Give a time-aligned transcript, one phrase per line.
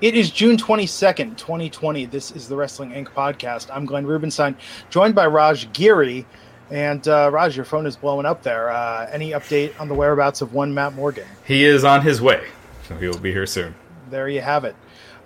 [0.00, 2.06] It is June 22nd, 2020.
[2.06, 3.08] This is the Wrestling Inc.
[3.08, 3.68] podcast.
[3.70, 4.56] I'm Glenn Rubenstein,
[4.88, 6.24] joined by Raj Giri.
[6.70, 8.70] And uh, Raj, your phone is blowing up there.
[8.70, 11.26] Uh, any update on the whereabouts of one Matt Morgan?
[11.44, 12.46] He is on his way.
[12.88, 13.74] So he will be here soon.
[14.08, 14.74] There you have it.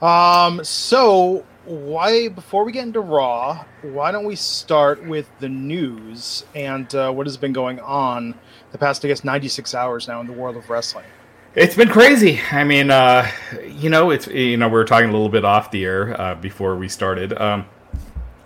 [0.03, 6.45] Um, so, why before we get into Raw, why don't we start with the news
[6.53, 8.35] and uh, what has been going on
[8.73, 11.07] the past, I guess, 96 hours now in the world of wrestling?
[11.55, 12.41] It's been crazy.
[12.51, 13.31] I mean, uh,
[13.69, 16.35] you know, it's you know we were talking a little bit off the air uh,
[16.35, 17.33] before we started.
[17.41, 17.67] Um,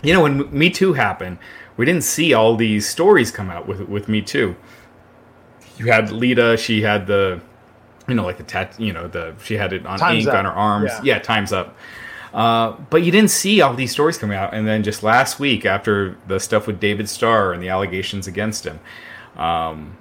[0.03, 1.39] you know, when Me Too happened,
[1.79, 4.57] we didn't see all these stories come out with with Me Too.
[5.79, 7.41] You had Lita; she had the,
[8.09, 10.35] you know, like the tat, you know, the she had it on Time's ink Up.
[10.35, 10.91] on her arms.
[10.97, 11.15] Yeah.
[11.15, 11.77] Yeah, times up.
[12.35, 15.65] Uh, but you didn't see all these stories coming out, and then just last week,
[15.65, 18.81] after the stuff with David Starr and the allegations against him,
[19.39, 19.97] um,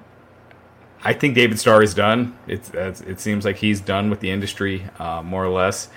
[1.08, 2.38] I think David Starr is done.
[2.48, 5.88] It's, it seems like he's done with the industry, uh, more or less.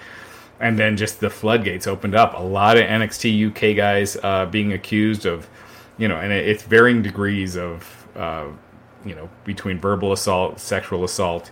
[0.61, 2.39] And then just the floodgates opened up.
[2.39, 5.51] A lot of NXT UK guys uh, being accused of,
[5.99, 8.47] you know, and it's varying degrees of, uh,
[9.05, 11.51] you know, between verbal assault, sexual assault,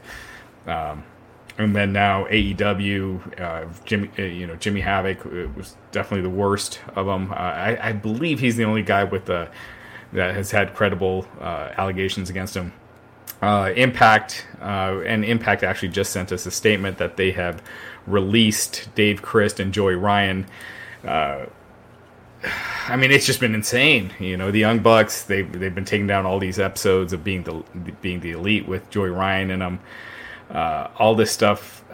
[0.69, 1.03] um,
[1.59, 5.25] and then now AEW, uh, Jimmy, uh, you know, Jimmy Havoc
[5.57, 7.33] was definitely the worst of them.
[7.33, 9.51] Uh, I, I believe he's the only guy with that
[10.13, 12.73] has had credible allegations against him
[13.41, 17.63] uh, Impact uh, and Impact actually just sent us a statement that they have
[18.07, 20.47] released Dave Crist and Joey Ryan.
[21.07, 21.47] Uh,
[22.89, 24.13] I mean, it's just been insane.
[24.19, 27.43] You know, the Young Bucks they've they've been taking down all these episodes of being
[27.43, 27.63] the
[28.01, 29.81] being the elite with Joey Ryan and them.
[30.51, 31.85] Uh, all this stuff,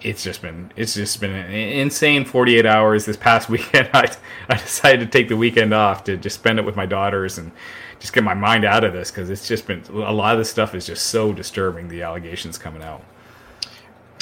[0.00, 3.04] it's just been it's just been an insane 48 hours.
[3.04, 4.10] This past weekend, I
[4.48, 7.52] I decided to take the weekend off to just spend it with my daughters and
[8.00, 10.50] just get my mind out of this because it's just been a lot of this
[10.50, 11.88] stuff is just so disturbing.
[11.88, 13.04] The allegations coming out.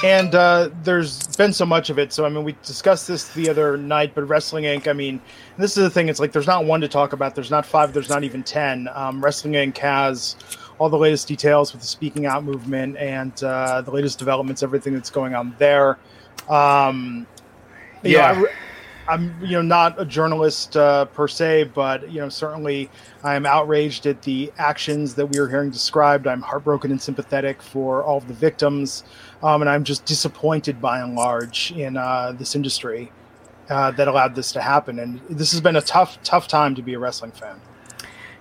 [0.05, 2.13] And uh, there's been so much of it.
[2.13, 5.21] So, I mean, we discussed this the other night, but Wrestling Inc., I mean,
[5.57, 6.09] this is the thing.
[6.09, 7.35] It's like there's not one to talk about.
[7.35, 7.93] There's not five.
[7.93, 8.89] There's not even 10.
[8.95, 9.77] Um, Wrestling Inc.
[9.79, 10.37] has
[10.79, 14.95] all the latest details with the Speaking Out movement and uh, the latest developments, everything
[14.95, 15.99] that's going on there.
[16.49, 17.27] Um,
[18.05, 18.45] you know, Yeah.
[19.09, 22.91] I'm, you know, not a journalist uh, per se, but you know, certainly
[23.25, 26.27] I am outraged at the actions that we are hearing described.
[26.27, 29.05] I'm heartbroken and sympathetic for all of the victims,
[29.43, 33.11] um, and I'm just disappointed by and large in uh, this industry
[33.71, 34.99] uh, that allowed this to happen.
[34.99, 37.61] And this has been a tough, tough time to be a wrestling fan.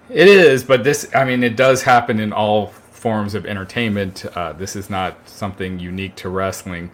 [0.09, 4.25] It is, but this, I mean, it does happen in all forms of entertainment.
[4.35, 6.91] Uh, this is not something unique to wrestling.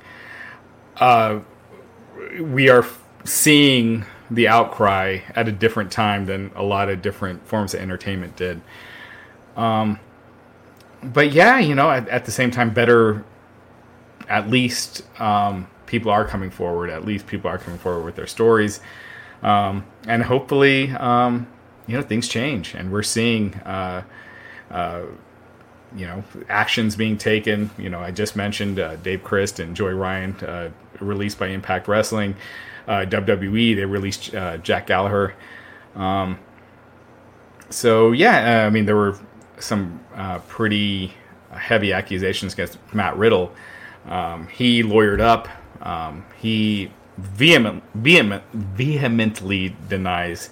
[0.97, 1.39] Uh,
[2.39, 2.85] we are
[3.23, 8.35] seeing the outcry at a different time than a lot of different forms of entertainment
[8.35, 8.61] did.
[9.55, 9.99] Um,
[11.03, 13.23] but yeah, you know, at, at the same time, better,
[14.29, 16.89] at least um, people are coming forward.
[16.89, 18.79] At least people are coming forward with their stories.
[19.41, 21.47] Um, and hopefully, um,
[21.85, 24.03] you know, things change and we're seeing, uh,
[24.71, 25.01] uh,
[25.95, 27.69] you know, actions being taken.
[27.77, 31.87] You know, I just mentioned uh, Dave Crist and Joey Ryan uh, released by Impact
[31.87, 32.35] Wrestling.
[32.87, 35.35] Uh, WWE they released uh, Jack Gallagher.
[35.95, 36.39] Um,
[37.69, 39.19] so yeah, uh, I mean there were
[39.59, 39.99] some
[40.47, 41.13] pretty
[41.51, 43.53] heavy accusations against Matt Riddle.
[44.07, 45.47] Um, he lawyered up.
[45.81, 50.49] Um, he vehement, vehement, vehemently denies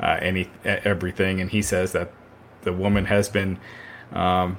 [0.00, 2.12] uh, any everything, and he says that
[2.62, 3.58] the woman has been
[4.12, 4.58] um,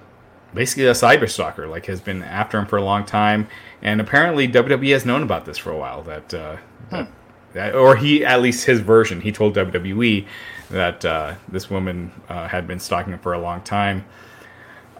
[0.53, 3.47] basically a cyber stalker, like has been after him for a long time,
[3.81, 6.01] and apparently WWE has known about this for a while.
[6.03, 6.57] That, uh,
[6.89, 7.09] that,
[7.53, 10.25] that or he at least his version, he told WWE
[10.69, 14.05] that uh, this woman uh, had been stalking him for a long time.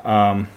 [0.04, 0.48] Um,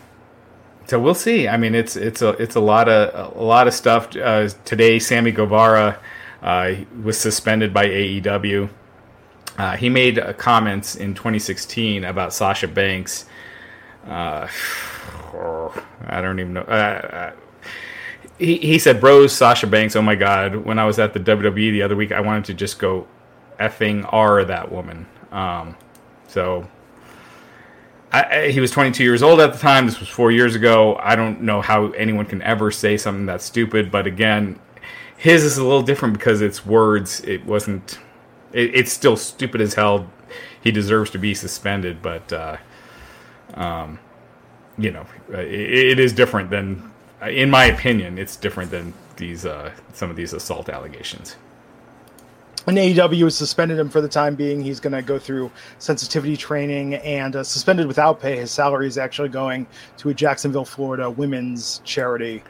[0.87, 1.49] so we'll see.
[1.49, 4.17] I mean, it's it's a it's a lot of a lot of stuff.
[4.17, 5.99] Uh, today, Sammy Guevara
[6.43, 8.71] uh, was suspended by AEW.
[9.59, 13.27] Uh, he made uh, comments in 2016 about Sasha Banks.
[14.07, 14.49] I
[16.11, 17.33] don't even know.
[18.41, 21.21] Uh, he, he said, Bros, Sasha Banks, oh my God, when I was at the
[21.21, 23.07] WWE the other week, I wanted to just go
[23.59, 25.07] effing R that woman.
[25.33, 25.77] Um,
[26.29, 26.67] so
[28.13, 29.87] I, I, he was 22 years old at the time.
[29.87, 30.97] This was four years ago.
[30.97, 33.91] I don't know how anyone can ever say something that's stupid.
[33.91, 34.59] But again,
[35.17, 37.21] his is a little different because it's words.
[37.21, 37.99] It wasn't.
[38.53, 40.11] It, it's still stupid as hell.
[40.63, 42.57] He deserves to be suspended, but uh,
[43.55, 43.99] um,
[44.77, 46.91] you know, it, it is different than,
[47.27, 51.37] in my opinion, it's different than these uh, some of these assault allegations
[52.69, 54.63] and AEW has suspended him for the time being.
[54.63, 58.37] He's going to go through sensitivity training and uh, suspended without pay.
[58.37, 59.67] His salary is actually going
[59.99, 62.43] to a Jacksonville, Florida women's charity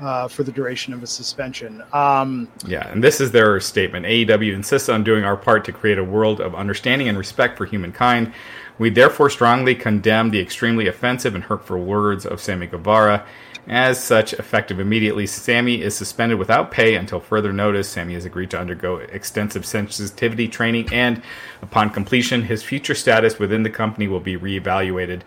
[0.00, 1.82] uh, for the duration of his suspension.
[1.92, 4.06] Um, yeah, and this is their statement.
[4.06, 7.66] AEW insists on doing our part to create a world of understanding and respect for
[7.66, 8.32] humankind.
[8.78, 13.26] We therefore strongly condemn the extremely offensive and hurtful words of Sammy Guevara
[13.66, 17.88] as such, effective immediately, Sammy is suspended without pay until further notice.
[17.88, 21.22] Sammy has agreed to undergo extensive sensitivity training, and
[21.62, 25.22] upon completion, his future status within the company will be reevaluated.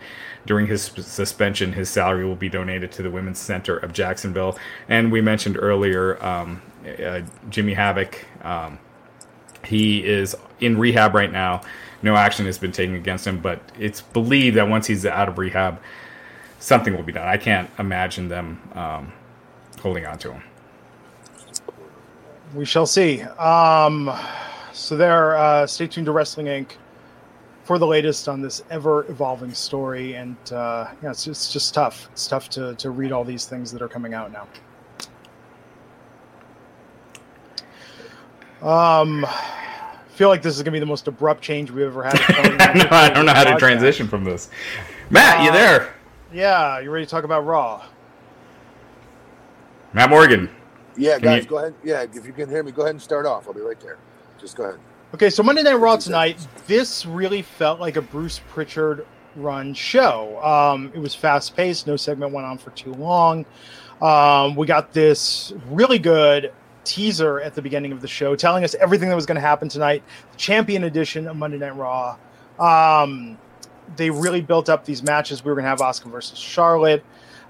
[0.46, 4.58] During his suspension, his salary will be donated to the Women's Center of Jacksonville.
[4.90, 8.26] And we mentioned earlier um, uh, Jimmy Havoc.
[8.42, 8.80] Um,
[9.66, 11.62] he is in rehab right now.
[12.02, 15.38] No action has been taken against him, but it's believed that once he's out of
[15.38, 15.80] rehab,
[16.64, 17.28] something will be done.
[17.28, 19.12] I can't imagine them um,
[19.82, 20.44] holding on to him.
[22.56, 23.22] We shall see.
[23.22, 24.12] Um,
[24.72, 26.78] so there, uh, stay tuned to Wrestling Inc.
[27.66, 30.16] for the latest on this ever evolving story.
[30.16, 32.08] And uh, yeah, it's just, it's just tough.
[32.14, 34.48] It's tough to, to read all these things that are coming out now.
[38.62, 42.04] Um, I feel like this is going to be the most abrupt change we've ever
[42.04, 42.14] had.
[42.78, 44.50] no, I don't know how to transition from this.
[45.10, 45.94] Matt, uh, you there?
[46.34, 47.86] Yeah, you ready to talk about Raw?
[49.94, 50.50] Matt Morgan.
[50.98, 51.50] Yeah, can guys, you...
[51.50, 51.76] go ahead.
[51.84, 53.48] Yeah, if you can hear me, go ahead and start off.
[53.48, 53.98] I'll be right there.
[54.40, 54.80] Just go ahead.
[55.14, 56.46] Okay, so Monday Night Raw tonight.
[56.66, 60.44] This really felt like a Bruce Pritchard run show.
[60.44, 61.86] Um, it was fast paced.
[61.86, 63.46] No segment went on for too long.
[64.02, 66.52] Um, we got this really good
[66.84, 69.70] teaser at the beginning of the show telling us everything that was going to happen
[69.70, 70.04] tonight.
[70.32, 72.18] The champion edition of Monday Night Raw.
[72.60, 73.38] Um,
[73.96, 75.44] they really built up these matches.
[75.44, 77.04] We were going to have Asuka versus Charlotte,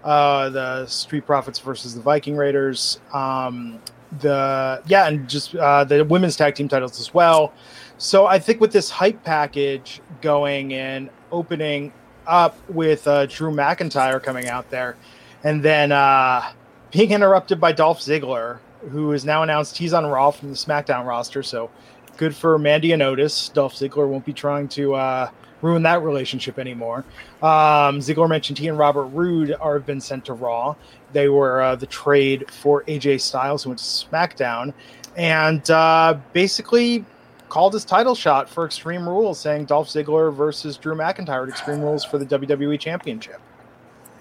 [0.03, 3.80] uh, the Street Profits versus the Viking Raiders, um,
[4.19, 7.53] the yeah, and just uh, the women's tag team titles as well.
[7.97, 11.94] So I think with this hype package going and opening
[12.27, 14.97] up with uh, Drew McIntyre coming out there,
[15.44, 16.51] and then uh,
[16.91, 18.59] being interrupted by Dolph Ziggler,
[18.91, 21.41] who is now announced he's on Raw from the SmackDown roster.
[21.44, 21.69] So
[22.18, 23.50] good for Mandy and Otis.
[23.50, 25.30] Dolph Ziggler won't be trying to uh,
[25.63, 27.06] ruin that relationship anymore.
[27.42, 30.75] Um, Ziggler mentioned he and Robert Roode are have been sent to Raw.
[31.13, 34.74] They were uh, the trade for AJ Styles, who went to SmackDown,
[35.15, 37.06] and uh, basically
[37.50, 41.81] called his title shot for Extreme Rules, saying Dolph Ziggler versus Drew McIntyre at Extreme
[41.81, 43.39] Rules for the WWE Championship.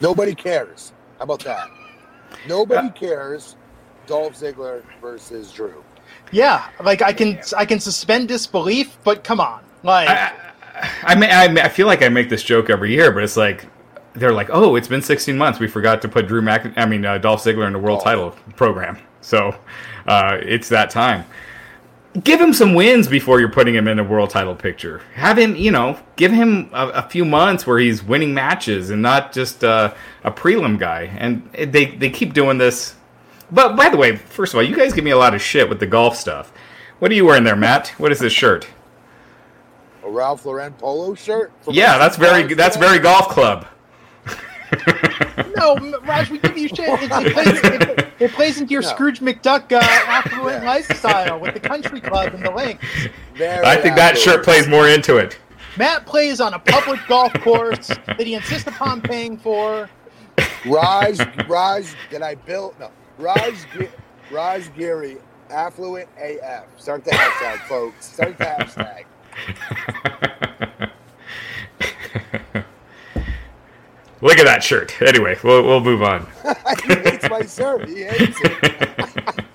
[0.01, 0.93] Nobody cares.
[1.19, 1.69] How about that?
[2.47, 3.57] Nobody cares.
[4.07, 5.83] Dolph Ziggler versus Drew.
[6.31, 10.09] Yeah, like I can I can suspend disbelief, but come on, like.
[10.09, 10.33] I,
[10.83, 13.67] I, I, I feel like I make this joke every year, but it's like
[14.15, 15.59] they're like, oh, it's been 16 months.
[15.59, 18.05] We forgot to put Drew Mac, I mean uh, Dolph Ziggler in the world oh.
[18.05, 18.99] title program.
[19.21, 19.55] So
[20.07, 21.25] uh, it's that time.
[22.25, 25.01] Give him some wins before you're putting him in a world title picture.
[25.15, 29.01] Have him, you know, give him a, a few months where he's winning matches and
[29.01, 31.05] not just uh, a prelim guy.
[31.17, 32.97] And they they keep doing this.
[33.51, 35.69] But by the way, first of all, you guys give me a lot of shit
[35.69, 36.53] with the golf stuff.
[36.99, 37.89] What are you wearing there, Matt?
[37.99, 38.69] What is this shirt?
[40.05, 41.53] A Ralph Lauren polo shirt?
[41.69, 43.67] Yeah, that's very that's very golf club.
[45.57, 46.81] no, Raj, we give you shit.
[46.81, 48.89] It, it, plays, it, it plays, into your no.
[48.89, 50.69] Scrooge McDuck uh, affluent yeah.
[50.69, 52.87] lifestyle with the country club and the links.
[53.35, 55.39] Very I think that shirt plays more into it.
[55.77, 59.89] Matt plays on a public golf course that he insists upon paying for.
[60.67, 61.19] Raj,
[61.49, 62.79] Raj, that I built.
[62.79, 63.55] No, Raj,
[64.31, 65.19] Raj Giri,
[65.51, 66.65] affluent AF.
[66.79, 68.07] Start the hashtag, folks.
[68.07, 69.05] Start the hashtag.
[74.23, 75.03] Look at that shirt.
[75.03, 76.27] Anyway, we'll we'll move on.
[76.87, 77.89] he hates my shirt.
[77.89, 79.45] He hates it.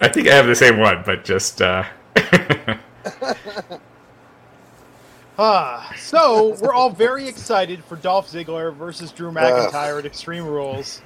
[0.00, 1.60] I think I have the same one, but just.
[1.60, 1.84] Uh...
[5.38, 10.46] Ah, so So we're all very excited for Dolph Ziggler versus Drew McIntyre at Extreme
[10.46, 11.02] Rules.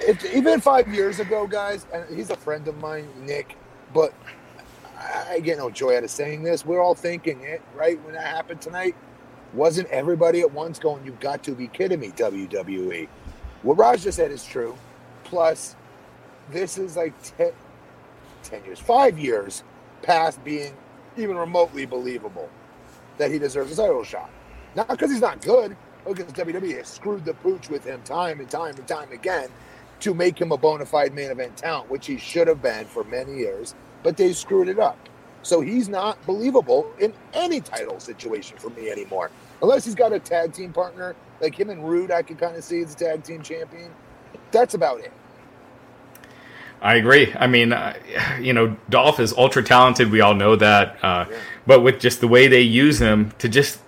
[0.00, 3.56] If, even five years ago, guys, and he's a friend of mine, Nick,
[3.94, 4.12] but
[5.30, 6.64] I get no joy out of saying this.
[6.64, 8.02] We're all thinking it, right?
[8.04, 8.94] When that happened tonight,
[9.52, 13.08] wasn't everybody at once going, You've got to be kidding me, WWE?
[13.62, 14.76] What Raj just said is true.
[15.24, 15.76] Plus,
[16.50, 17.52] this is like 10,
[18.42, 19.62] 10 years, five years
[20.02, 20.74] past being
[21.16, 22.48] even remotely believable
[23.18, 24.30] that he deserves a title shot.
[24.74, 28.50] Not because he's not good, because WWE has screwed the pooch with him time and
[28.50, 29.48] time and time again
[30.00, 33.04] to make him a bona fide main event talent, which he should have been for
[33.04, 34.98] many years, but they screwed it up.
[35.42, 39.30] So he's not believable in any title situation for me anymore.
[39.60, 42.64] Unless he's got a tag team partner, like him and Roode, I can kind of
[42.64, 43.90] see as a tag team champion.
[44.52, 45.12] That's about it.
[46.80, 47.32] I agree.
[47.36, 47.94] I mean, uh,
[48.40, 50.10] you know, Dolph is ultra talented.
[50.10, 50.96] We all know that.
[51.02, 51.38] Uh, yeah.
[51.64, 53.78] But with just the way they use him to just.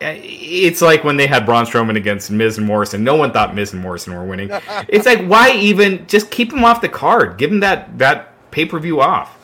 [0.00, 3.02] It's like when they had Braun Strowman against Miz and Morrison.
[3.02, 4.50] No one thought Miz and Morrison were winning.
[4.88, 7.38] it's like why even just keep him off the card?
[7.38, 9.39] Give him that that pay per view off.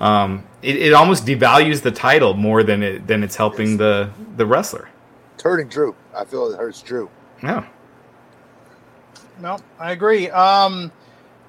[0.00, 4.46] Um, it, it, almost devalues the title more than it than it's helping the the
[4.46, 4.88] wrestler.
[5.34, 5.94] It's hurting Drew.
[6.14, 7.10] I feel it hurts Drew.
[7.42, 7.66] Yeah.
[9.40, 10.30] No, I agree.
[10.30, 10.90] Um,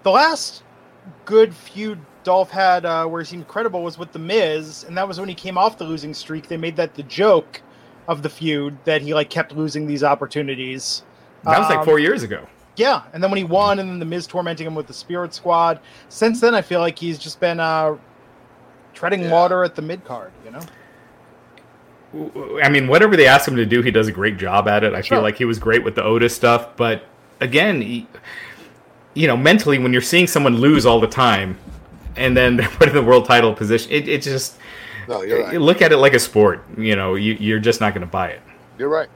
[0.04, 0.64] the last
[1.26, 5.08] good feud Dolph had uh, where he seemed credible was with the Miz, and that
[5.08, 6.48] was when he came off the losing streak.
[6.48, 7.62] They made that the joke
[8.08, 11.04] of the feud that he like kept losing these opportunities.
[11.44, 12.48] That was um, like four years ago.
[12.76, 15.34] Yeah, and then when he won, and then the Miz tormenting him with the Spirit
[15.34, 15.80] Squad.
[16.10, 17.98] Since then, I feel like he's just been uh,
[18.94, 19.32] treading yeah.
[19.32, 20.32] water at the mid card.
[20.46, 20.62] You know.
[22.62, 24.94] I mean, whatever they ask him to do, he does a great job at it.
[24.94, 25.18] I sure.
[25.18, 27.06] feel like he was great with the Otis stuff, but
[27.40, 28.08] again, he,
[29.14, 31.58] you know, mentally, when you're seeing someone lose all the time,
[32.16, 34.58] and then they're put in the world title position, it, it just
[35.08, 35.60] no, you're right.
[35.60, 36.64] look at it like a sport.
[36.78, 38.42] You know, you, you're just not going to buy it.
[38.78, 39.10] You're right.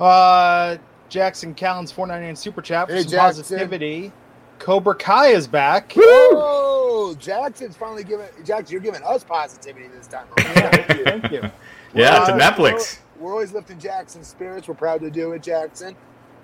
[0.00, 0.76] Uh,
[1.08, 3.42] Jackson Callan's 499 super chat for hey, some Jackson.
[3.42, 4.12] positivity.
[4.58, 5.94] Cobra Kai is back.
[5.94, 6.02] Woo!
[7.14, 8.72] Jackson's finally giving Jackson.
[8.72, 10.26] You're giving us positivity this time.
[10.38, 11.04] Thank you.
[11.04, 11.50] Thank you.
[11.94, 12.98] Yeah, to Netflix.
[13.16, 14.68] We're, we're always lifting Jackson's spirits.
[14.68, 15.96] We're proud to do it, Jackson.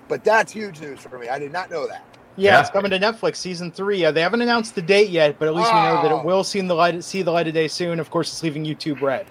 [0.07, 1.29] But that's huge news for me.
[1.29, 2.03] I did not know that.
[2.37, 2.61] Yeah, yeah.
[2.61, 4.03] it's coming to Netflix, season three.
[4.03, 5.75] Uh, they haven't announced the date yet, but at least oh.
[5.75, 6.23] we know that it oh.
[6.23, 7.99] will see the light see the light of day soon.
[7.99, 9.27] Of course, it's leaving YouTube red.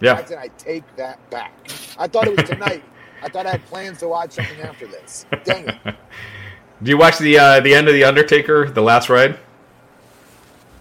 [0.00, 1.52] Yeah, Jackson, I take that back.
[1.98, 2.84] I thought it was tonight.
[3.22, 5.26] I thought I had plans to watch something after this.
[5.44, 5.76] Dang it!
[6.82, 9.38] Do you watch the uh, the end of the Undertaker, the last ride?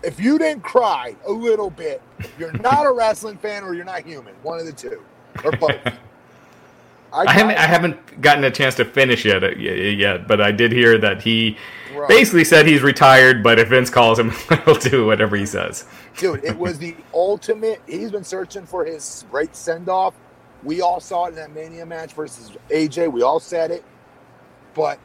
[0.06, 2.02] If you didn't cry a little bit,
[2.38, 4.36] you're not a wrestling fan or you're not human.
[4.44, 5.04] One of the two,
[5.44, 5.76] or both.
[7.16, 10.52] I, I haven't I haven't gotten a chance to finish yet uh, yet, but I
[10.52, 11.58] did hear that he
[11.96, 12.10] right.
[12.10, 14.32] basically said he's retired, but if Vince calls him,
[14.66, 15.86] he'll do whatever he says.
[16.18, 17.82] Dude, it was the ultimate.
[17.88, 20.14] He's been searching for his great send off.
[20.64, 23.12] We all saw it in that Mania match versus AJ.
[23.12, 23.84] We all said it,
[24.74, 25.00] but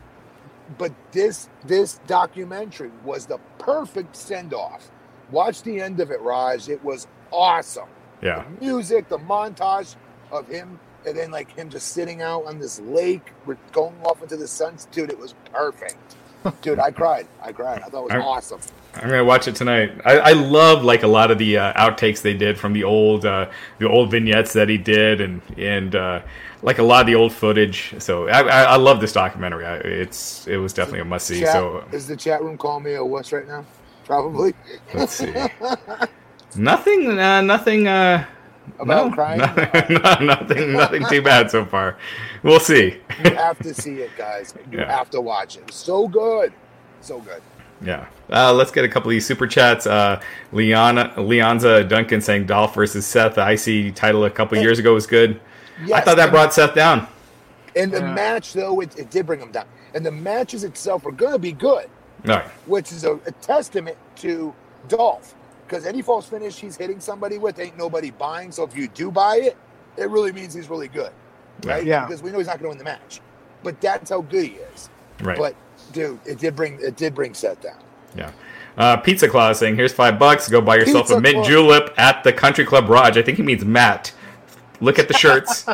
[0.79, 4.91] but this this documentary was the perfect send off.
[5.31, 6.69] Watch the end of it, Raj.
[6.69, 7.89] It was awesome.
[8.23, 9.97] Yeah, the music, the montage
[10.31, 13.33] of him and then like him just sitting out on this lake,
[13.73, 14.77] going off into the sun.
[14.93, 15.97] Dude, it was perfect.
[16.63, 17.27] Dude, I cried.
[17.43, 17.83] I cried.
[17.83, 18.61] I thought it was I'm, awesome.
[18.95, 19.93] I'm gonna watch it tonight.
[20.05, 23.25] I, I love like a lot of the uh, outtakes they did from the old
[23.25, 26.23] uh, the old vignettes that he did, and and uh,
[26.63, 27.95] like a lot of the old footage.
[27.99, 29.67] So I, I, I love this documentary.
[29.67, 31.45] I, it's it was definitely a must see.
[31.45, 33.65] So is the chat room calling me a wuss right now?
[34.05, 34.55] Probably.
[34.95, 35.33] Let's see.
[36.57, 37.19] nothing.
[37.19, 37.87] Uh, nothing.
[37.87, 38.25] Uh,
[38.79, 39.41] about no, crying?
[39.91, 41.99] No, nothing, nothing too bad so far.
[42.43, 42.99] We'll see.
[43.25, 44.55] you have to see it, guys.
[44.71, 44.97] You yeah.
[44.97, 45.71] have to watch it.
[45.73, 46.53] so good,
[47.01, 47.43] so good.
[47.83, 48.07] Yeah.
[48.31, 49.87] Uh, let's get a couple of these super chats.
[49.87, 50.21] Uh,
[50.53, 55.07] Leon, Leonza Duncan saying Dolph versus Seth, the IC title a couple years ago was
[55.07, 55.41] good.
[55.85, 57.07] Yes, I thought that brought Seth down.
[57.75, 59.67] In the match, though, it, it, did bring him down.
[59.95, 61.89] And the matches itself are going to be good,
[62.25, 62.45] right.
[62.67, 64.53] which is a, a testament to
[64.89, 65.35] Dolph
[65.71, 68.51] because any false finish he's hitting somebody with ain't nobody buying.
[68.51, 69.57] So if you do buy it,
[69.97, 71.13] it really means he's really good,
[71.65, 71.85] right?
[71.85, 72.07] Yeah.
[72.07, 73.21] Because we know he's not going to win the match,
[73.63, 74.91] but that's how good he is.
[75.21, 75.39] Right.
[75.39, 75.55] But
[75.93, 77.79] dude, it did bring it did bring Seth down.
[78.17, 78.33] Yeah.
[78.77, 80.49] Uh, Pizza Claus saying, "Here's five bucks.
[80.49, 81.47] Go buy yourself Pizza a mint Claus.
[81.47, 84.13] julep at the Country Club Raj." I think he means Matt.
[84.81, 85.67] Look at the shirts.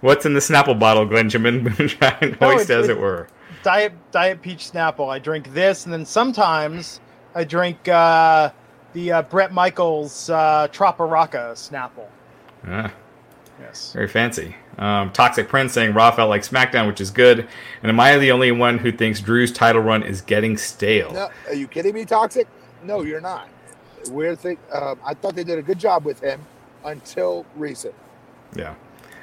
[0.00, 2.36] What's in the Snapple bottle, Glenjamin Moonshine?
[2.40, 3.28] No, Hoist, as it were.
[3.62, 5.08] Diet Diet Peach Snapple.
[5.08, 7.00] I drink this, and then sometimes
[7.34, 8.50] I drink uh,
[8.92, 12.06] the uh, Bret Michaels uh, Trop-a-Rocka Snapple.
[12.66, 12.92] Ah.
[13.60, 13.92] Yes.
[13.92, 14.56] Very fancy.
[14.78, 17.46] Um, Toxic Prince saying Raw felt like SmackDown, which is good.
[17.82, 21.12] And am I the only one who thinks Drew's title run is getting stale?
[21.12, 22.48] No, are you kidding me, Toxic?
[22.82, 23.48] No, you're not.
[24.10, 24.58] Weird thing.
[24.72, 26.44] Um, I thought they did a good job with him
[26.84, 27.94] until recent.
[28.54, 28.74] Yeah,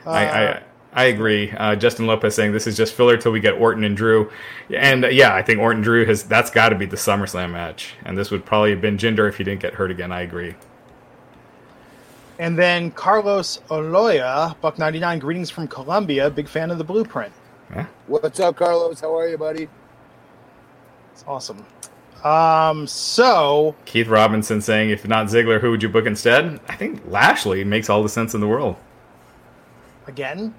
[0.05, 1.51] I, I I agree.
[1.51, 4.31] Uh, Justin Lopez saying this is just filler till we get Orton and Drew,
[4.75, 7.93] and uh, yeah, I think Orton Drew has that's got to be the SummerSlam match,
[8.05, 10.11] and this would probably have been Jinder if he didn't get hurt again.
[10.11, 10.55] I agree.
[12.39, 15.19] And then Carlos Oloya, Buck ninety nine.
[15.19, 16.29] Greetings from Colombia.
[16.29, 17.33] Big fan of the blueprint.
[17.69, 17.85] Yeah.
[18.07, 18.99] What's up, Carlos?
[19.01, 19.67] How are you, buddy?
[21.13, 21.65] It's awesome.
[22.23, 26.59] Um, so Keith Robinson saying if not Ziggler, who would you book instead?
[26.67, 28.75] I think Lashley makes all the sense in the world.
[30.09, 30.53] Again,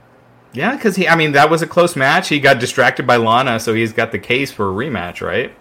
[0.53, 2.29] Yeah, because he, I mean, that was a close match.
[2.29, 5.55] He got distracted by Lana, so he's got the case for a rematch, right?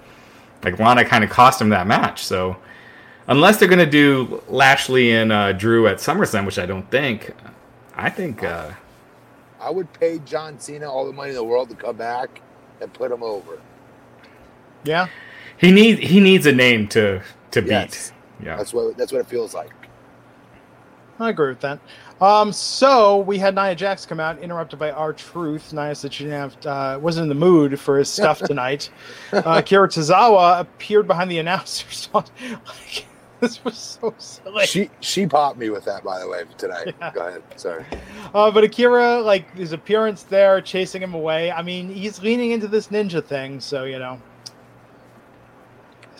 [0.64, 2.24] Like Lana kind of cost him that match.
[2.24, 2.56] So
[3.28, 7.34] unless they're going to do Lashley and uh, Drew at SummerSlam, which I don't think,
[7.96, 8.72] I think uh,
[9.60, 12.42] I would pay John Cena all the money in the world to come back
[12.82, 13.60] and put him over.
[14.84, 15.08] yeah.
[15.58, 18.12] he needs he needs a name to to Yes.
[18.40, 18.46] beat.
[18.48, 19.72] Yeah, That's what that's what it feels like.
[21.20, 21.80] I agree with that.
[22.22, 25.74] Um, so we had Nia Jax come out, interrupted by R-Truth.
[25.74, 28.90] Nia said she didn't have, uh, wasn't in the mood for his stuff tonight.
[29.32, 32.10] uh, Kira Tozawa appeared behind the announcers.
[32.14, 33.06] like,
[33.40, 34.66] this was so silly.
[34.66, 36.94] She she popped me with that, by the way, tonight.
[37.14, 37.42] Go ahead.
[37.56, 37.86] Sorry.
[38.34, 41.50] Uh, but Akira, like his appearance there, chasing him away.
[41.52, 44.20] I mean, he's leaning into this ninja thing, so you know,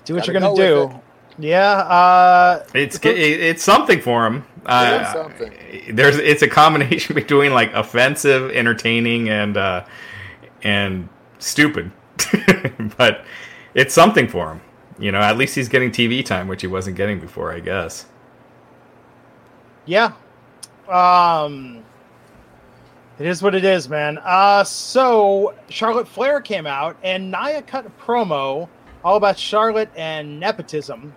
[0.06, 1.02] do what Gotta you're gonna go do.
[1.40, 1.72] Yeah.
[1.72, 4.46] Uh, it's it, it's something for him.
[4.66, 5.30] Uh.
[5.92, 9.86] There's it's a combination between like offensive, entertaining, and uh,
[10.64, 11.92] and stupid,
[12.98, 13.24] but
[13.74, 14.62] it's something for him.
[15.00, 18.06] You know, at least he's getting TV time, which he wasn't getting before, I guess.
[19.86, 20.12] Yeah.
[20.88, 21.84] Um
[23.18, 24.18] it is what it is, man.
[24.24, 28.68] Uh so Charlotte Flair came out and Nia cut a promo
[29.04, 31.14] all about Charlotte and nepotism,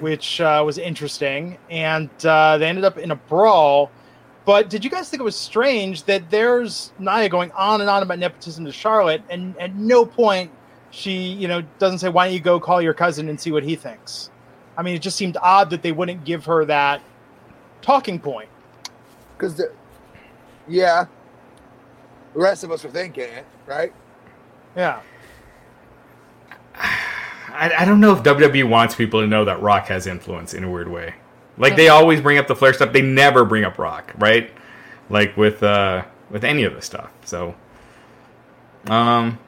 [0.00, 1.58] which uh, was interesting.
[1.70, 3.90] And uh, they ended up in a brawl.
[4.44, 8.02] But did you guys think it was strange that there's Nia going on and on
[8.02, 10.50] about nepotism to Charlotte, and at no point
[10.90, 13.62] she, you know, doesn't say, "Why don't you go call your cousin and see what
[13.62, 14.30] he thinks?"
[14.78, 17.02] I mean, it just seemed odd that they wouldn't give her that
[17.82, 18.48] talking point.
[19.36, 19.60] Because
[20.66, 21.04] yeah,
[22.32, 23.92] the rest of us are thinking it, right?
[24.76, 25.00] Yeah.
[27.48, 30.64] I, I don't know if WWE wants people to know that Rock has influence in
[30.64, 31.14] a weird way.
[31.56, 34.50] Like they always bring up the Flair stuff, they never bring up Rock, right?
[35.10, 37.10] Like with uh with any of the stuff.
[37.24, 37.54] So,
[38.86, 39.38] um,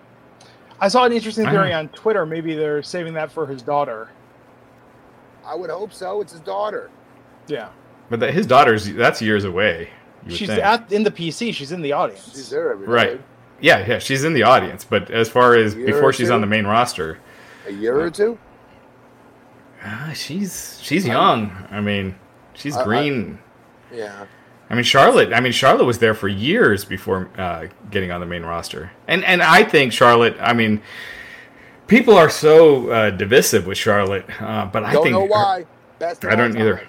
[0.81, 2.27] I saw an interesting theory on Twitter.
[2.27, 4.11] Maybe they're saving that for his daughter.
[5.45, 6.21] I would hope so.
[6.21, 6.91] It's his daughter.
[7.47, 7.71] Yeah.
[8.09, 9.91] but that his daughter's that's years away.
[10.29, 10.63] She's think.
[10.63, 11.55] at in the PC.
[11.55, 12.33] She's in the audience.
[12.33, 13.19] She's there every right.
[13.19, 13.25] day.
[13.63, 16.67] Yeah, yeah, she's in the audience, but as far as before she's on the main
[16.67, 17.19] roster,
[17.67, 18.39] A year or two.
[19.85, 21.53] ah, she's she's young.
[21.71, 22.15] I mean,
[22.55, 23.39] she's I- I- green.
[23.93, 24.27] Yeah.
[24.69, 25.33] I mean Charlotte.
[25.33, 29.25] I mean Charlotte was there for years before uh, getting on the main roster, and
[29.25, 30.37] and I think Charlotte.
[30.41, 30.81] I mean,
[31.89, 35.67] people are so uh, divisive with Charlotte, uh, but I Don't think know her- why.
[35.99, 36.77] Best I don't either.
[36.77, 36.87] time.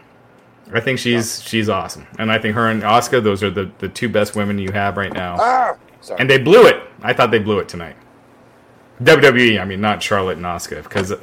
[0.75, 3.89] I think she's she's awesome, and I think her and Asuka, those are the the
[3.89, 5.75] two best women you have right now, Ah,
[6.19, 6.83] and they blew it.
[7.01, 7.95] I thought they blew it tonight.
[9.03, 9.59] WWE.
[9.59, 11.13] I mean, not Charlotte and Asuka, because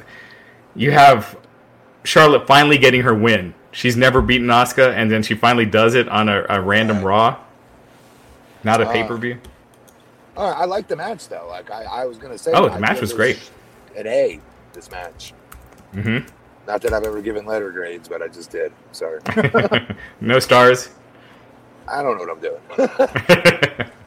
[0.75, 1.37] you have
[2.03, 3.53] Charlotte finally getting her win.
[3.71, 7.37] She's never beaten Asuka, and then she finally does it on a, a random Raw,
[8.63, 9.39] not a Uh, pay per view.
[10.35, 11.47] All right, I like the match though.
[11.49, 12.51] Like I, I was gonna say.
[12.53, 13.51] Oh, the I match was great.
[13.95, 14.39] An A.
[14.73, 15.33] This match.
[15.93, 16.19] hmm
[16.67, 18.71] Not that I've ever given letter grades, but I just did.
[18.91, 19.19] Sorry.
[20.21, 20.89] no stars.
[21.87, 22.37] I don't know what
[22.77, 22.87] I'm
[23.77, 23.89] doing.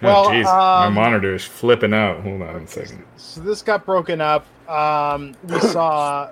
[0.00, 2.20] Well, oh, jeez, my um, monitor is flipping out.
[2.20, 3.04] Hold on a second.
[3.16, 4.46] So this got broken up.
[4.68, 6.30] Um, we saw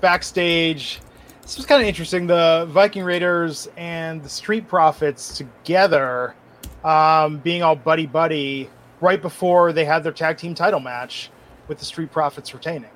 [0.00, 1.00] backstage.
[1.42, 2.28] This was kind of interesting.
[2.28, 6.36] The Viking Raiders and the Street Profits together,
[6.84, 8.70] um, being all buddy buddy,
[9.00, 11.30] right before they had their tag team title match,
[11.66, 12.90] with the Street Profits retaining.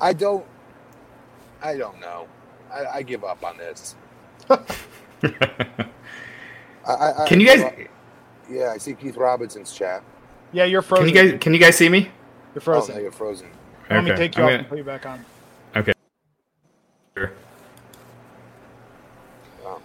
[0.00, 0.44] I don't.
[1.62, 2.26] I don't know.
[2.72, 3.94] I, I give up on this.
[4.50, 4.58] I,
[6.86, 7.88] I, I Can you give guys?
[8.48, 8.54] Up.
[8.54, 10.02] Yeah, I see Keith Robinson's chat.
[10.52, 11.06] Yeah, you're frozen.
[11.06, 11.26] Can frozen.
[11.26, 11.40] you guys?
[11.42, 11.98] Can you guys see me?
[12.00, 12.10] You're
[12.56, 12.94] Oh, frozen.
[12.96, 13.48] no, you're frozen.
[13.90, 15.24] Let me Okay, take you I'm off gonna- and put you back on.
[15.76, 15.92] Okay.
[17.16, 17.30] Sure.
[19.64, 19.80] Wow.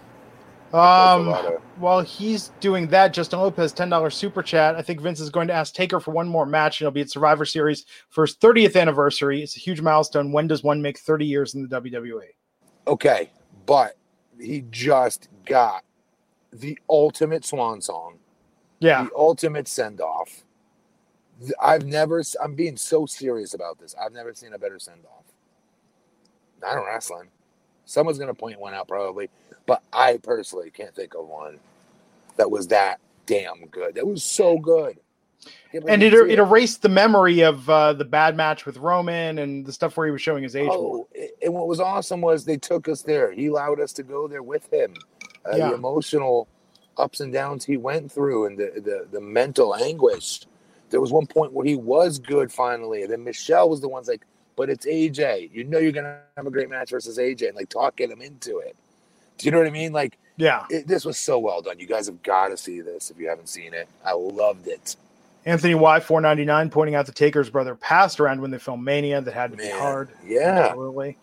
[0.72, 4.76] That's a Um, of- while he's doing that, Justin Lopez, ten dollars super chat.
[4.76, 7.00] I think Vince is going to ask Taker for one more match, and it'll be
[7.00, 9.42] at Survivor Series for his 30th anniversary.
[9.42, 10.32] It's a huge milestone.
[10.32, 12.34] When does one make 30 years in the WWE?
[12.86, 13.30] Okay,
[13.66, 13.96] but
[14.38, 15.84] he just got
[16.52, 18.18] the ultimate swan song,
[18.84, 20.44] Yeah, the ultimate send off.
[21.60, 22.22] I've never.
[22.42, 23.94] I'm being so serious about this.
[24.00, 25.24] I've never seen a better send off.
[26.60, 27.28] Not in wrestling.
[27.86, 29.28] Someone's gonna point one out probably,
[29.66, 31.58] but I personally can't think of one
[32.36, 33.94] that was that damn good.
[33.94, 34.98] That was so good.
[35.86, 39.72] And it, it erased the memory of uh, the bad match with Roman and the
[39.72, 40.70] stuff where he was showing his age.
[40.72, 41.06] Oh,
[41.42, 43.32] and what was awesome was they took us there.
[43.32, 44.94] He allowed us to go there with him.
[45.44, 45.68] Uh, yeah.
[45.68, 46.48] The emotional
[46.96, 50.46] ups and downs he went through and the, the, the mental anguish.
[50.90, 53.02] There was one point where he was good finally.
[53.02, 54.24] And then Michelle was the one's like,
[54.56, 55.50] but it's AJ.
[55.52, 58.58] You know you're gonna have a great match versus AJ, and like talking him into
[58.58, 58.76] it.
[59.38, 59.92] Do you know what I mean?
[59.92, 61.78] Like, yeah, it, this was so well done.
[61.78, 63.88] You guys have got to see this if you haven't seen it.
[64.04, 64.96] I loved it.
[65.44, 68.84] Anthony Y four ninety nine pointing out the Taker's brother passed around when they filmed
[68.84, 69.20] Mania.
[69.20, 70.08] That had to Man, be hard.
[70.24, 71.16] Yeah, absolutely.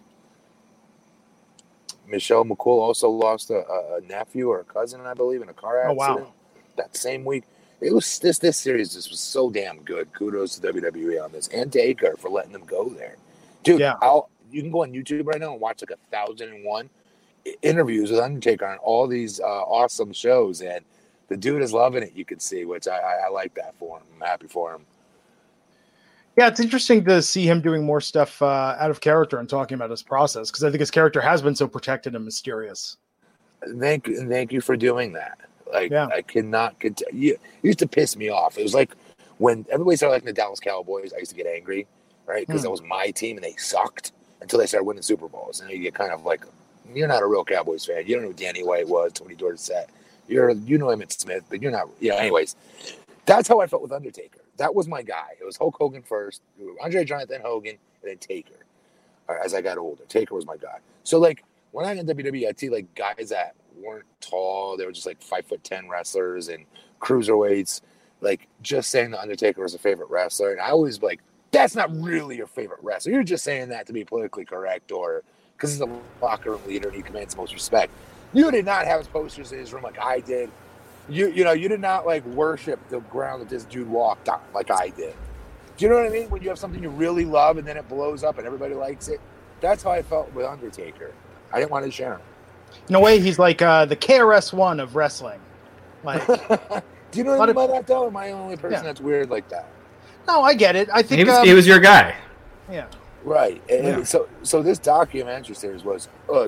[2.12, 5.80] Michelle McCool also lost a, a, nephew or a cousin, I believe, in a car
[5.82, 6.00] accident.
[6.00, 6.34] Oh, wow.
[6.76, 7.43] That same week.
[7.80, 10.13] It was this this series just was so damn good.
[10.13, 13.17] Kudos to WWE on this and to Taker for letting them go there,
[13.63, 13.80] dude.
[13.80, 13.95] Yeah.
[14.02, 16.89] I'll, you can go on YouTube right now and watch like a thousand and one
[17.62, 20.86] interviews with Undertaker on all these uh, awesome shows, and
[21.28, 22.13] the dude is loving it.
[22.15, 24.04] You can see, which I, I, I like that for him.
[24.15, 24.86] I'm happy for him.
[26.38, 29.76] Yeah, it's interesting to see him doing more stuff uh, out of character and talking
[29.76, 32.98] about his process because I think his character has been so protected and mysterious.
[33.80, 35.39] Thank you, thank you for doing that.
[35.72, 36.08] Like, yeah.
[36.08, 37.34] I cannot continue.
[37.34, 38.58] It used to piss me off.
[38.58, 38.96] It was like
[39.38, 41.88] when everybody started liking the Dallas Cowboys, I used to get angry,
[42.26, 42.46] right?
[42.46, 42.65] Because mm.
[42.65, 45.60] that was my team and they sucked until they started winning Super Bowls.
[45.60, 46.46] And you get kind of like,
[46.94, 48.06] you're not a real Cowboys fan.
[48.06, 49.89] You don't know who Danny White was, Tony Dorsett.
[50.28, 52.56] You're, you know Emmitt Smith, but you're not, yeah, anyways.
[53.26, 54.41] That's how I felt with Undertaker.
[54.58, 55.30] That was my guy.
[55.40, 56.42] It was Hulk Hogan first,
[56.82, 58.66] Andre then Hogan, and then Taker.
[59.30, 60.80] Uh, as I got older, Taker was my guy.
[61.04, 64.78] So like when I got in WWE, I'd see like guys that weren't tall.
[64.78, 66.66] They were just like five foot ten wrestlers and
[67.00, 67.82] cruiserweights.
[68.20, 71.92] Like just saying the Undertaker was a favorite wrestler, and I always like, that's not
[71.96, 73.14] really your favorite wrestler.
[73.14, 75.24] You're just saying that to be politically correct or
[75.56, 75.90] because he's a
[76.22, 77.92] locker room leader and he commands most respect.
[78.34, 80.50] You did not have his posters in his room like I did.
[81.10, 84.42] You you know you did not like worship the ground that this dude walked on
[84.54, 85.16] like I did.
[85.78, 86.30] Do you know what I mean?
[86.30, 89.08] When you have something you really love and then it blows up and everybody likes
[89.08, 89.20] it.
[89.62, 91.12] That's how I felt with Undertaker.
[91.52, 92.22] I didn't want to share him.
[92.90, 95.40] In a way, he's like uh, the KRS One of wrestling.
[96.04, 96.26] Like,
[97.12, 98.08] do you know anything about that though?
[98.08, 98.82] Am I the only person yeah.
[98.84, 99.68] that's weird like that?
[100.28, 100.90] No, I get it.
[100.94, 102.16] I think he was, um, he was your guy.
[102.70, 102.88] Yeah.
[103.24, 103.62] Right.
[103.70, 104.04] And yeah.
[104.04, 106.48] so so this documentary series was uh,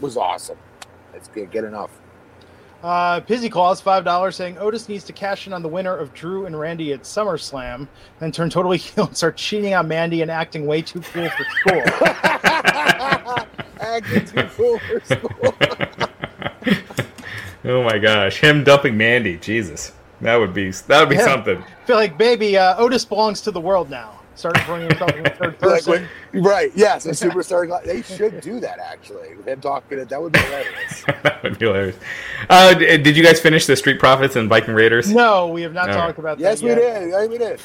[0.00, 0.58] was awesome.
[1.14, 1.50] It's good.
[1.50, 1.90] Get enough.
[2.82, 6.12] Uh, Pizzy Claus, five dollars, saying Otis needs to cash in on the winner of
[6.14, 7.86] Drew and Randy at SummerSlam,
[8.18, 11.44] then turn totally heel and start cheating on Mandy and acting way too cool for
[11.44, 11.82] school.
[13.80, 15.54] acting too cool for school.
[17.64, 21.24] oh my gosh, him dumping Mandy, Jesus, that would be that would be yeah.
[21.24, 21.58] something.
[21.58, 25.24] I feel like baby uh, Otis belongs to the world now started bringing himself in
[25.24, 25.92] the third person.
[25.92, 26.72] Like when, right?
[26.74, 27.84] Yes, a superstar.
[27.84, 29.36] They should do that actually.
[29.36, 31.04] With him talking, that would be hilarious.
[31.22, 31.96] that would be hilarious.
[32.48, 35.10] Uh, did you guys finish the Street Profits and Viking Raiders?
[35.10, 36.18] No, we have not All talked right.
[36.18, 36.44] about that.
[36.44, 37.08] Yes, we did.
[37.10, 37.60] Yes, we did.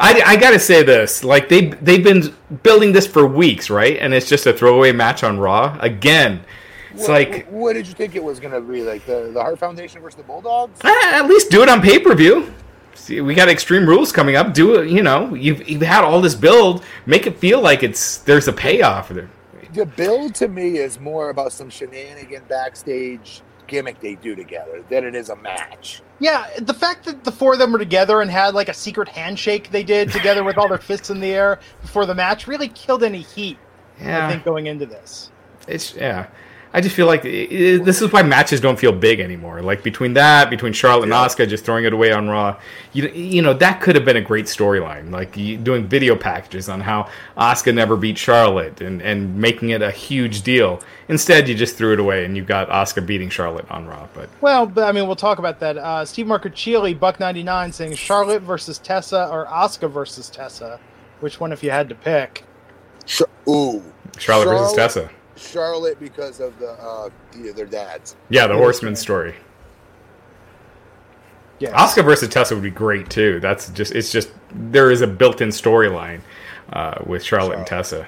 [0.00, 3.96] I, I gotta say this, like they they've been building this for weeks, right?
[3.98, 6.44] And it's just a throwaway match on Raw again.
[6.92, 8.82] It's what, like, what did you think it was gonna be?
[8.82, 10.80] Like the the Hart Foundation versus the Bulldogs?
[10.84, 12.52] Uh, at least do it on pay per view.
[12.98, 14.52] See, we got Extreme Rules coming up.
[14.52, 15.32] Do it, you know?
[15.34, 16.84] You've, you've had all this build.
[17.06, 19.30] Make it feel like it's there's a payoff there.
[19.72, 25.04] The build to me is more about some shenanigan backstage gimmick they do together than
[25.04, 26.02] it is a match.
[26.18, 29.08] Yeah, the fact that the four of them were together and had like a secret
[29.08, 32.68] handshake they did together with all their fists in the air before the match really
[32.68, 33.58] killed any heat.
[34.00, 34.26] Yeah.
[34.26, 35.30] I think going into this.
[35.68, 36.26] It's yeah.
[36.72, 39.62] I just feel like it, this is why matches don't feel big anymore.
[39.62, 41.22] Like between that, between Charlotte yeah.
[41.22, 42.60] and Asuka just throwing it away on Raw,
[42.92, 45.10] you you know that could have been a great storyline.
[45.10, 49.90] Like doing video packages on how Asuka never beat Charlotte and and making it a
[49.90, 50.80] huge deal.
[51.08, 54.06] Instead, you just threw it away and you got Asuka beating Charlotte on Raw.
[54.12, 55.78] But well, but, I mean, we'll talk about that.
[55.78, 60.78] Uh, Steve Marcuccioli, Buck ninety nine, saying Charlotte versus Tessa or Asuka versus Tessa.
[61.20, 62.44] Which one, if you had to pick?
[63.06, 63.82] Sh- ooh,
[64.18, 65.10] Charlotte, Charlotte versus Tessa.
[65.38, 68.16] Charlotte because of the, uh, the their dads.
[68.28, 69.34] Yeah, the Horseman story.
[71.58, 73.40] Yeah, Asuka versus Tessa would be great too.
[73.40, 76.20] That's just it's just there is a built-in storyline
[76.72, 78.06] uh, with Charlotte, Charlotte and Tessa.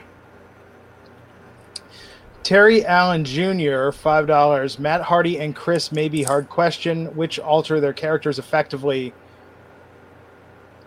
[2.42, 3.90] Terry Allen Jr.
[3.90, 4.78] five dollars.
[4.78, 9.12] Matt Hardy and Chris may be hard question, which alter their characters effectively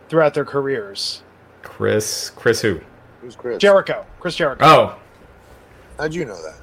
[0.09, 1.21] throughout their careers.
[1.61, 2.79] Chris, Chris who?
[3.21, 3.59] Who's Chris?
[3.59, 4.05] Jericho.
[4.19, 4.65] Chris Jericho.
[4.65, 4.99] Oh,
[5.97, 6.55] How'd you know that?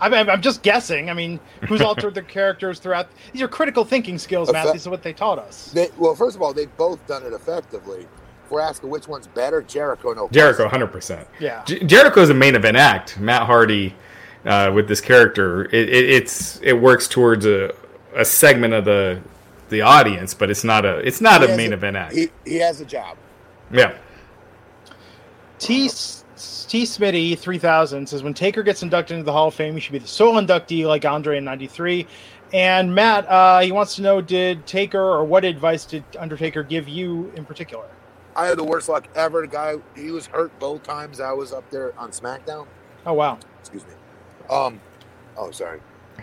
[0.00, 1.10] I'm, I'm just guessing.
[1.10, 3.08] I mean, who's altered their characters throughout?
[3.32, 4.72] These are critical thinking skills, Matt.
[4.72, 5.72] These are what they taught us.
[5.72, 8.06] They, well, first of all, they've both done it effectively.
[8.44, 10.28] If we're asking which one's better, Jericho, no.
[10.28, 11.26] Jericho, hundred percent.
[11.40, 11.64] Yeah.
[11.64, 13.18] J- Jericho's a main event act.
[13.18, 13.94] Matt Hardy
[14.44, 15.64] uh, with this character.
[15.64, 17.74] It, it, it's it works towards a,
[18.14, 19.20] a segment of the
[19.68, 22.14] the audience, but it's not a it's not He a has main event act.
[22.14, 23.16] He, he has a job.
[23.72, 23.98] yeah.
[25.58, 25.90] T.
[26.68, 26.84] T.
[26.84, 29.92] Smitty three thousand says when Taker gets inducted into the Hall of Fame, he should
[29.92, 32.06] be the sole inductee like Andre in '93.
[32.52, 36.88] And Matt, uh, he wants to know: Did Taker or what advice did Undertaker give
[36.88, 37.86] you in particular?
[38.36, 39.40] I had the worst luck ever.
[39.42, 42.66] The guy, he was hurt both times I was up there on SmackDown.
[43.04, 43.92] Oh wow, Excuse me.
[44.48, 44.80] Um,
[45.36, 45.80] oh, sorry.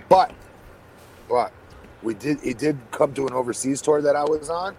[0.10, 0.34] But,
[1.30, 1.52] but
[2.04, 2.40] we did.
[2.42, 4.76] He did come to an overseas tour that I was on,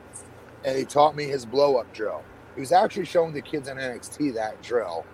[0.64, 2.24] and he taught me his blow up drill.
[2.54, 5.04] He was actually showing the kids on NXT that drill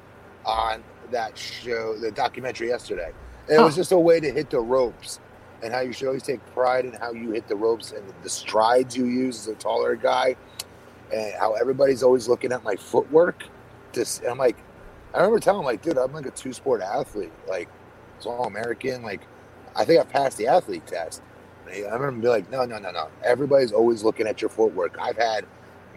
[0.44, 3.12] on that show, the documentary yesterday.
[3.48, 5.20] And it was just a way to hit the ropes
[5.62, 8.28] and how you should always take pride in how you hit the ropes and the
[8.28, 10.36] strides you use as a taller guy
[11.12, 13.44] and how everybody's always looking at my footwork.
[13.92, 14.56] Just, I'm like,
[15.14, 17.32] I remember telling him, like, dude, I'm like a two sport athlete.
[17.48, 17.68] Like,
[18.16, 19.02] it's all American.
[19.02, 19.20] Like,
[19.76, 21.22] I think I passed the athlete test.
[21.66, 23.08] And I remember him be like, no, no, no, no.
[23.22, 24.96] Everybody's always looking at your footwork.
[24.98, 25.44] I've had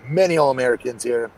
[0.08, 1.32] many All Americans here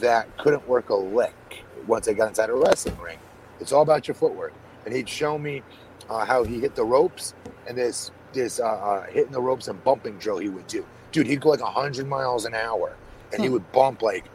[0.00, 3.18] that couldn't work a lick once I got inside a wrestling ring.
[3.60, 4.54] It's all about your footwork.
[4.84, 5.62] And he'd show me
[6.08, 7.34] uh, how he hit the ropes
[7.66, 10.86] and this this uh, uh, hitting the ropes and bumping drill he would do.
[11.12, 12.96] Dude, he'd go like 100 miles an hour
[13.32, 13.54] and he Hmm.
[13.54, 14.30] would bump like,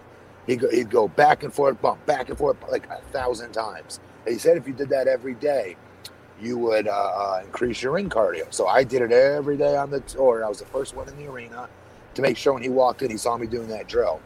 [0.47, 3.99] he'd go, he'd go back and forth, bump, back and forth like a thousand times.
[4.25, 5.77] And he said if you did that every day,
[6.41, 8.53] you would uh, uh, increase your ring cardio.
[8.53, 10.43] So I did it every day on the tour.
[10.43, 11.69] I was the first one in the arena
[12.15, 14.21] to make sure when he walked in, he saw me doing that drill.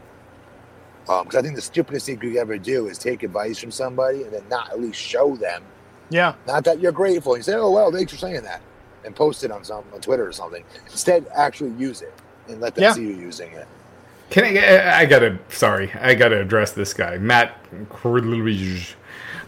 [1.08, 3.70] Um, because I think the stupidest thing you could ever do is take advice from
[3.70, 5.62] somebody and then not at least show them.
[6.10, 7.36] yeah, Not that you're grateful.
[7.36, 8.60] You say, "Oh well, thanks for saying that,"
[9.04, 10.62] and post it on some on Twitter or something.
[10.90, 12.12] Instead, actually use it
[12.48, 12.92] and let them Yeah.
[12.92, 13.66] see you using it.
[14.30, 15.00] Can I?
[15.00, 15.38] I gotta.
[15.48, 17.56] Sorry, I gotta address this guy, Matt.
[17.88, 18.94] Krulij,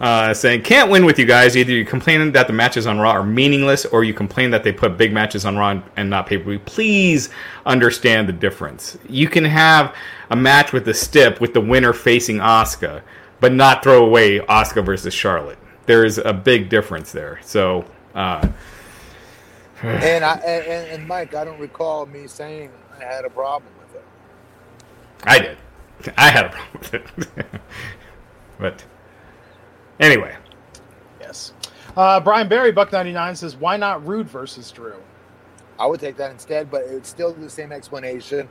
[0.00, 1.56] Uh, saying can't win with you guys.
[1.56, 4.72] Either you complain that the matches on Raw are meaningless, or you complain that they
[4.72, 6.58] put big matches on Raw and not pay per view.
[6.60, 7.30] Please
[7.66, 8.98] understand the difference.
[9.08, 9.94] You can have
[10.30, 13.02] a match with the Stip with the winner facing Asuka,
[13.40, 15.58] but not throw away Asuka versus Charlotte.
[15.86, 17.40] There is a big difference there.
[17.42, 17.84] So.
[18.14, 18.48] Uh,
[20.00, 23.72] And I and, and, and Mike, I don't recall me saying I had a problem
[23.80, 24.04] with it.
[25.24, 25.58] I did.
[26.16, 27.60] I had a problem with it.
[28.58, 28.84] but
[30.02, 30.36] anyway,
[31.20, 31.52] yes.
[31.96, 34.96] Uh, Brian Barry, Buck ninety nine says, "Why not Roode versus Drew?"
[35.78, 38.48] I would take that instead, but it's still the same explanation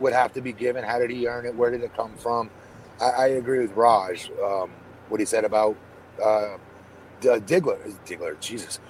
[0.00, 0.84] would have to be given.
[0.84, 1.54] How did he earn it?
[1.54, 2.50] Where did it come from?
[3.00, 4.30] I, I agree with Raj.
[4.42, 4.70] Um,
[5.08, 5.76] what he said about
[6.22, 6.56] uh,
[7.20, 7.78] D- Diggler.
[8.06, 8.80] Diggler, Jesus,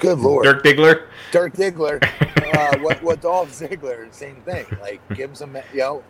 [0.00, 1.06] good lord, Dirk Diggler.
[1.32, 2.02] Dirk Diggler.
[2.46, 4.12] Uh, what what Dolph Ziggler?
[4.14, 4.64] Same thing.
[4.80, 5.56] Like give him some.
[5.72, 6.04] You know,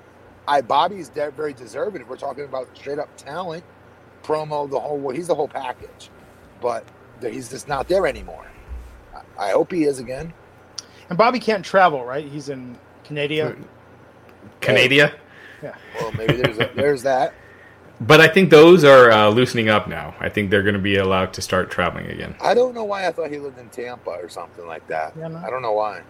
[0.46, 2.02] I Bobby's de- very deserving.
[2.02, 3.64] If we're talking about straight up talent,
[4.26, 5.10] promo, the whole.
[5.10, 6.10] He's the whole package,
[6.60, 6.84] but
[7.20, 8.46] he's just not there anymore.
[9.14, 10.32] I, I hope he is again.
[11.08, 12.24] And Bobby can't travel, right?
[12.24, 13.56] He's in Canada.
[14.60, 15.14] Canada.
[15.62, 15.74] Yeah.
[16.00, 17.34] Well, maybe there's a, there's that.
[17.98, 20.14] But I think those are uh, loosening up now.
[20.20, 22.34] I think they're going to be allowed to start traveling again.
[22.42, 25.14] I don't know why I thought he lived in Tampa or something like that.
[25.16, 25.38] Yeah, no.
[25.38, 26.02] I don't know why.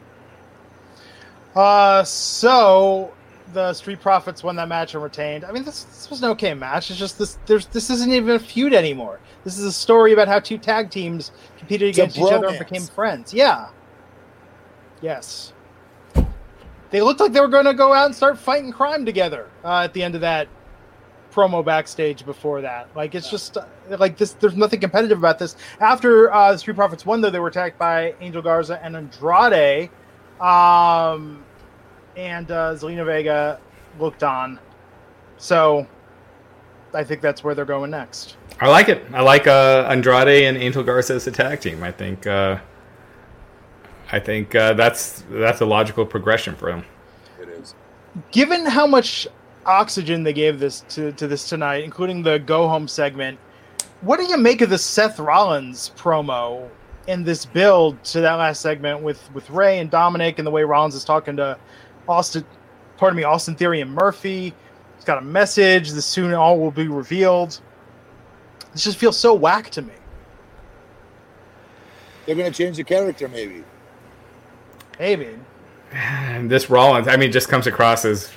[1.55, 3.15] Uh, so
[3.53, 5.45] the Street Profits won that match and retained.
[5.45, 6.91] I mean, this, this was an okay match.
[6.91, 7.39] It's just this.
[7.47, 9.21] There's this isn't even a feud anymore.
[9.45, 12.59] This is a story about how two tag teams competed It's against each other and
[12.59, 13.33] became friends.
[13.33, 13.69] Yeah.
[15.01, 15.53] Yes.
[16.91, 19.83] They looked like they were going to go out and start fighting crime together uh,
[19.85, 20.49] at the end of that
[21.33, 22.89] promo backstage before that.
[22.97, 23.67] Like it's just uh,
[23.99, 24.33] like this.
[24.33, 25.57] There's nothing competitive about this.
[25.81, 29.91] After uh, the Street Profits won, though, they were attacked by Angel Garza and Andrade,
[30.41, 31.45] um,
[32.17, 33.61] and uh, Zelina Vega
[33.99, 34.59] looked on.
[35.39, 35.87] So
[36.95, 38.37] I think that's where they're going next.
[38.61, 39.05] I like it.
[39.13, 41.83] I like uh, Andrade and Angel Garza as a tag team.
[41.83, 42.27] I think.
[42.27, 42.59] Uh,
[44.11, 46.85] I think uh, that's that's a logical progression for them.
[47.41, 47.75] It is.
[48.31, 49.27] Given how much
[49.67, 53.39] oxygen they gave this to, to this tonight, including the go home segment,
[54.03, 56.69] what do you make of the Seth Rollins promo
[57.09, 60.63] and this build to that last segment with with Rey and Dominic and the way
[60.63, 61.59] Rollins is talking to
[62.09, 62.45] Austin,
[62.97, 64.55] pardon me, Austin Theory and Murphy?
[64.97, 65.91] He's got a message.
[65.91, 67.61] The soon all will be revealed.
[68.73, 69.93] This just feels so whack to me.
[72.27, 73.65] They're going to change the character, maybe.
[74.99, 75.39] Maybe.
[75.93, 78.31] And this Rollins, I mean, just comes across as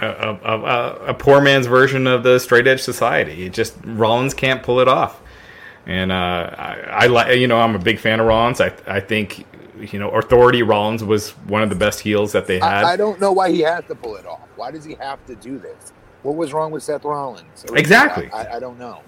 [0.00, 3.46] a, a, a, a poor man's version of the straight edge society.
[3.46, 5.20] It just Rollins can't pull it off.
[5.86, 8.60] And uh, I, I like, you know, I'm a big fan of Rollins.
[8.60, 9.46] I, I think,
[9.78, 12.84] you know, Authority Rollins was one of the best heels that they had.
[12.84, 14.48] I, I don't know why he has to pull it off.
[14.56, 15.92] Why does he have to do this?
[16.22, 17.64] What was wrong with Seth Rollins?
[17.68, 18.30] Or- Exactly.
[18.32, 19.00] I, I don't know.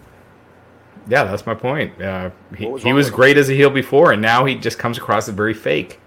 [1.09, 2.01] Yeah, that's my point.
[2.03, 3.17] Uh, he was he was with him?
[3.17, 6.01] great as a heel before, and now he just comes across as very fake.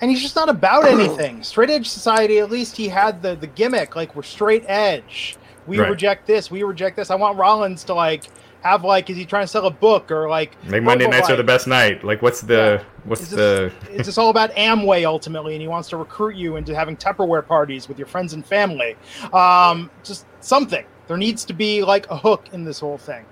[0.00, 1.42] and he's just not about anything.
[1.42, 5.36] Straight Edge Society, at least he had the the gimmick, like we're straight edge.
[5.66, 5.90] We Right.
[5.90, 6.50] reject this.
[6.50, 7.10] We reject this.
[7.10, 8.24] I want Rollins to like
[8.62, 10.56] have like, is he trying to sell a book or like?
[10.66, 12.04] Like Monday nights are the best night.
[12.04, 15.54] Like what's the what's Is the this, is this all about Amway ultimately?
[15.54, 18.96] And he wants to recruit you into having Tupperware parties with your friends and family.
[19.32, 20.84] Um, just something.
[21.08, 23.24] There needs to be like a hook in this whole thing.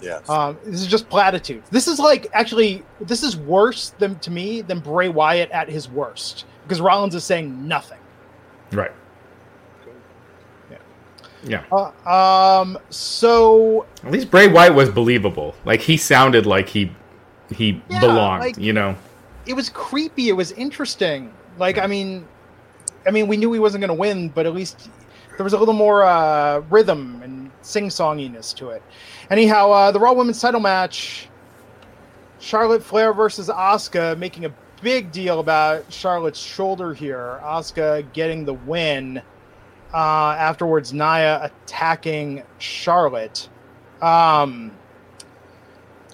[0.00, 0.28] Yes.
[0.28, 1.68] Um, this is just platitudes.
[1.70, 5.88] This is like actually, this is worse than to me than Bray Wyatt at his
[5.88, 7.98] worst because Rollins is saying nothing.
[8.72, 8.92] right?
[11.44, 11.64] Yeah.
[11.72, 11.90] Uh,
[12.60, 15.54] um, so At least Bray Wyatt was believable.
[15.64, 16.92] Like he sounded like he
[17.54, 18.40] he Yeah, belonged.
[18.40, 18.94] like- you know.
[19.46, 20.28] it was creepy.
[20.28, 21.32] It was interesting.
[21.58, 22.26] Like, I mean,
[23.06, 24.88] I mean, we knew he wasn't going to win, but at least
[25.36, 28.82] there was a little more uh, rhythm and sing-songiness to it.
[29.30, 31.28] Anyhow, uh, the Raw Women's Title match:
[32.38, 37.40] Charlotte Flair versus Asuka, making a big deal about Charlotte's shoulder here.
[37.42, 39.20] Asuka getting the win.
[39.92, 43.48] Uh, afterwards, Nia attacking Charlotte.
[44.00, 44.72] Um,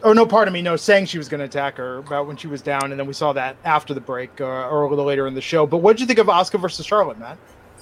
[0.03, 0.63] Oh no, pardon me.
[0.63, 3.07] No, saying she was going to attack her about when she was down, and then
[3.07, 5.67] we saw that after the break uh, or a little later in the show.
[5.67, 7.39] But what did you think of Asuka versus Charlotte, Matt?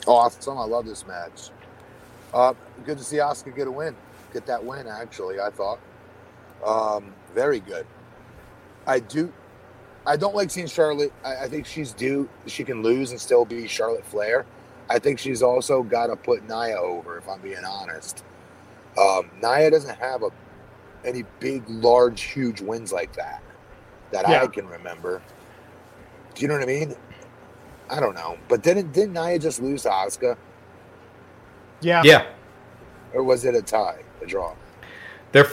[0.06, 0.56] Awesome.
[0.56, 1.50] I love this match.
[2.32, 2.54] Uh,
[2.84, 3.96] good to see Asuka get a win.
[4.32, 5.80] Get that win, actually, I thought.
[6.64, 7.86] Um, very good.
[8.86, 9.32] I do.
[10.06, 11.12] I don't like seeing Charlotte.
[11.24, 12.28] I, I think she's due.
[12.46, 14.46] She can lose and still be Charlotte Flair.
[14.90, 18.24] I think she's also got to put Nia over, if I'm being honest.
[18.98, 20.30] Um, Nia doesn't have a
[21.04, 23.42] any big, large, huge wins like that
[24.12, 24.42] that Yeah.
[24.42, 25.24] I can remember.
[26.34, 26.96] Do you know what I mean?
[27.90, 28.38] I don't know.
[28.48, 30.38] But didn't didn't Nia just lose to Asuka?
[31.80, 32.26] Yeah, Yeah.
[33.12, 34.56] Or was it a tie, a draw?
[35.32, 35.48] They're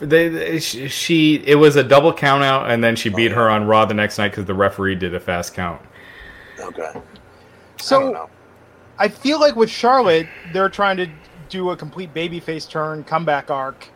[0.00, 3.34] they, they she, she it was a double count out and then she beat Oh,
[3.34, 5.82] her on Raw the next night because the referee did a fast count.
[6.58, 6.92] Okay.
[7.90, 8.30] I don't So know.
[8.98, 11.08] I feel like with Charlotte, they're trying to
[11.48, 13.88] do a complete babyface turn comeback arc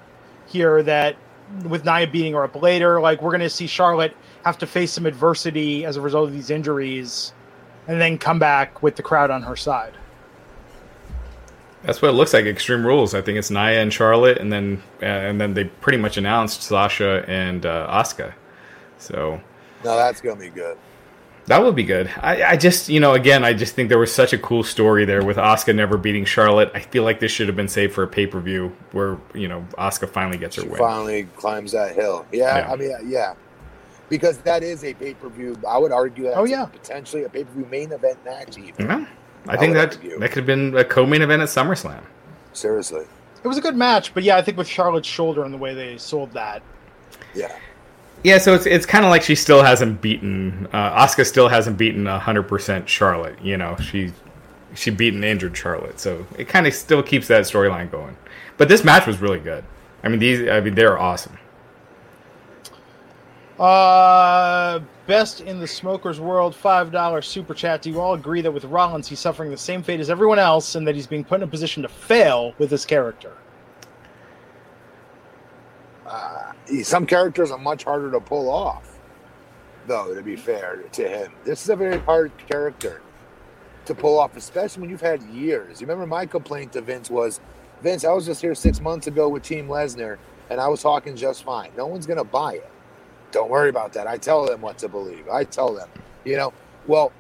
[0.47, 0.83] here.
[0.83, 1.17] That
[1.65, 4.93] with Nia beating her up later, like we're going to see Charlotte have to face
[4.93, 7.33] some adversity as a result of these injuries,
[7.87, 9.95] and then come back with the crowd on her side.
[11.85, 12.45] That's what it looks like.
[12.45, 13.15] Extreme Rules.
[13.15, 16.63] I think it's Nia and Charlotte, and then uh, and then they pretty much announced
[16.63, 18.35] Sasha and uh, Asuka.
[18.99, 19.41] So
[19.85, 20.77] No, that's gonna be good.
[21.49, 22.11] That would be good.
[22.21, 25.05] I, I just you know again I just think there was such a cool story
[25.05, 26.71] there with Asuka never beating Charlotte.
[26.75, 29.49] I feel like this should have been saved for a pay per view where you
[29.49, 30.79] know Asuka finally gets her She win.
[30.79, 32.25] finally climbs that hill.
[32.33, 32.73] Yeah, Yeah.
[32.73, 33.35] I mean, yeah,
[34.09, 35.57] because that is a pay per view.
[35.69, 36.35] I would argue that.
[36.37, 36.67] Oh, yeah.
[36.67, 38.57] potentially a pay per view main event match.
[38.59, 39.07] Even Yeah.
[39.47, 40.19] I I think that argue.
[40.19, 42.03] that could have been a co-main event at SummerSlam.
[42.53, 43.07] seriously,
[43.43, 45.73] It was a good match, but yeah, I think with Charlotte's shoulder and the way
[45.75, 46.61] they sold that,
[47.35, 47.57] yeah.
[48.25, 52.07] Yeah, so it's it's kind of like she still hasn't beaten uh, still hasn't beaten
[52.07, 53.41] hundred percent Charlotte.
[53.41, 54.13] You know, she
[54.75, 58.17] she beaten injured Charlotte, so it kind of still keeps that storyline going.
[58.57, 59.65] But this match was really good.
[60.03, 61.39] I mean, these I mean they're awesome.
[63.59, 67.83] Uh, best in the smokers world, five dollar super chat.
[67.83, 70.75] Do you all agree that with Rollins, he's suffering the same fate as everyone else,
[70.75, 73.33] and that he's being put in a position to fail with his character?
[76.09, 78.99] Uh, some characters are much harder to pull off,
[79.87, 80.15] though.
[80.15, 83.03] To be fair to him, this is a very hard character
[83.85, 85.81] to pull off, especially when you've had years.
[85.81, 87.41] You remember my complaint to Vince was,
[87.83, 90.19] Vince, I was just here six months ago with Team Lesnar,
[90.51, 91.71] and I was talking just fine.
[91.77, 92.71] No one's gonna buy it.
[93.31, 94.07] Don't worry about that.
[94.07, 95.29] I tell them what to believe.
[95.29, 95.89] I tell them,
[96.25, 96.53] you know.
[96.87, 97.13] Well,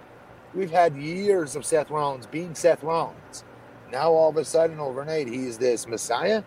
[0.54, 3.44] we've had years of Seth Rollins being Seth Rollins.
[3.92, 6.42] Now all of a sudden, overnight, he's this Messiah.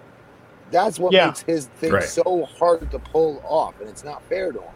[0.71, 1.27] That's what Yeah.
[1.27, 2.03] makes his thing Right.
[2.03, 4.73] so hard to pull off, and it's not fair to him.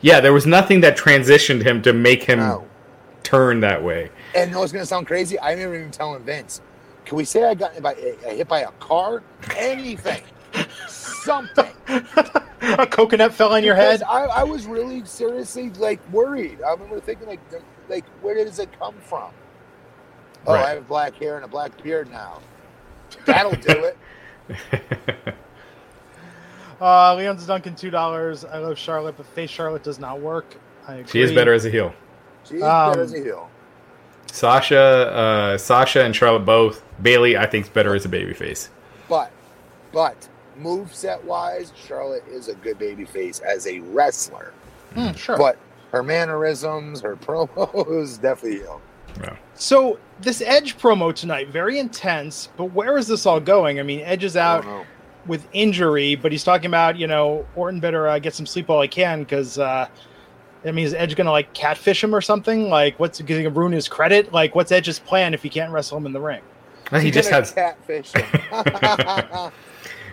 [0.00, 2.64] Yeah, there was nothing that transitioned him to make him No.
[3.22, 4.10] turn that way.
[4.34, 5.38] And you know it's going to sound crazy?
[5.38, 6.60] I remember even telling Vince,
[7.06, 9.22] can we say I got hit by, uh, hit by a car?
[9.56, 10.22] Anything.
[10.88, 11.70] Something.
[12.62, 14.08] a coconut fell on your Because head.
[14.08, 16.58] I, I was really seriously like worried.
[16.66, 17.40] I remember thinking like,
[17.88, 19.30] like where does it come from?
[20.46, 20.64] Oh, Right.
[20.66, 22.40] I have black hair and a black beard now.
[23.24, 23.96] That'll do it.
[26.80, 28.44] Uh, Leon's Duncan, two dollars.
[28.44, 30.56] I love Charlotte, but face Charlotte does not work.
[30.86, 31.10] I agree.
[31.10, 31.94] She is better as a heel.
[32.44, 33.48] She's Um, better as a heel.
[34.32, 36.82] Sasha, uh, Sasha and Charlotte both.
[37.00, 38.68] Bayley, I think, is better as a babyface.
[39.08, 39.30] But,
[39.92, 40.28] but
[40.58, 44.52] move set wise, Charlotte is a good baby face as a wrestler.
[44.94, 45.38] Hmm, sure.
[45.38, 45.56] But
[45.92, 48.80] her mannerisms, her promos, definitely heel.
[49.20, 49.36] Yeah.
[49.54, 52.48] So this Edge promo tonight, very intense.
[52.56, 53.78] But where is this all going?
[53.78, 54.64] I mean, Edge is out
[55.26, 58.82] with injury, but he's talking about you know Orton better uh, get some sleep while
[58.82, 59.88] he can because uh,
[60.64, 62.68] I mean is Edge gonna like catfish him or something?
[62.68, 64.32] Like what's going to ruin his credit?
[64.32, 66.42] Like what's Edge's plan if he can't wrestle him in the ring?
[66.92, 68.26] Well, he He's just gonna has catfish him.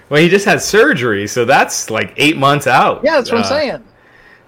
[0.10, 3.02] well, he just had surgery, so that's like eight months out.
[3.04, 3.84] Yeah, that's what Uh, I'm saying.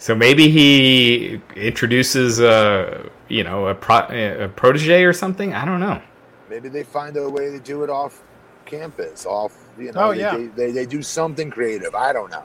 [0.04, 5.54] So maybe he introduces a you know a, pro, a protege or something.
[5.54, 6.02] I don't know.
[6.50, 8.22] Maybe they find a way to do it off
[8.66, 10.10] campus, off you know.
[10.10, 10.36] Oh, they, yeah.
[10.36, 11.96] they, they they do something creative.
[11.96, 12.44] I don't know.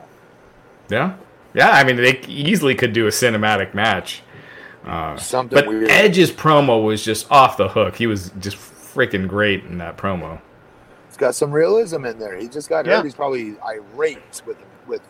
[0.87, 1.17] Yeah,
[1.53, 1.71] yeah.
[1.71, 4.23] I mean, they easily could do a cinematic match.
[4.85, 5.89] Uh, Something but weird.
[5.89, 7.97] Edge's promo was just off the hook.
[7.97, 10.39] He was just freaking great in that promo.
[11.09, 12.37] It's got some realism in there.
[12.37, 12.95] He just got Yeah.
[12.95, 13.03] hurt.
[13.03, 14.55] He's probably irate with
[14.87, 15.01] with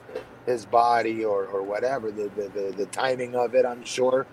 [0.50, 3.66] his body or, or whatever the, the, the, the timing of it.
[3.66, 4.26] I'm sure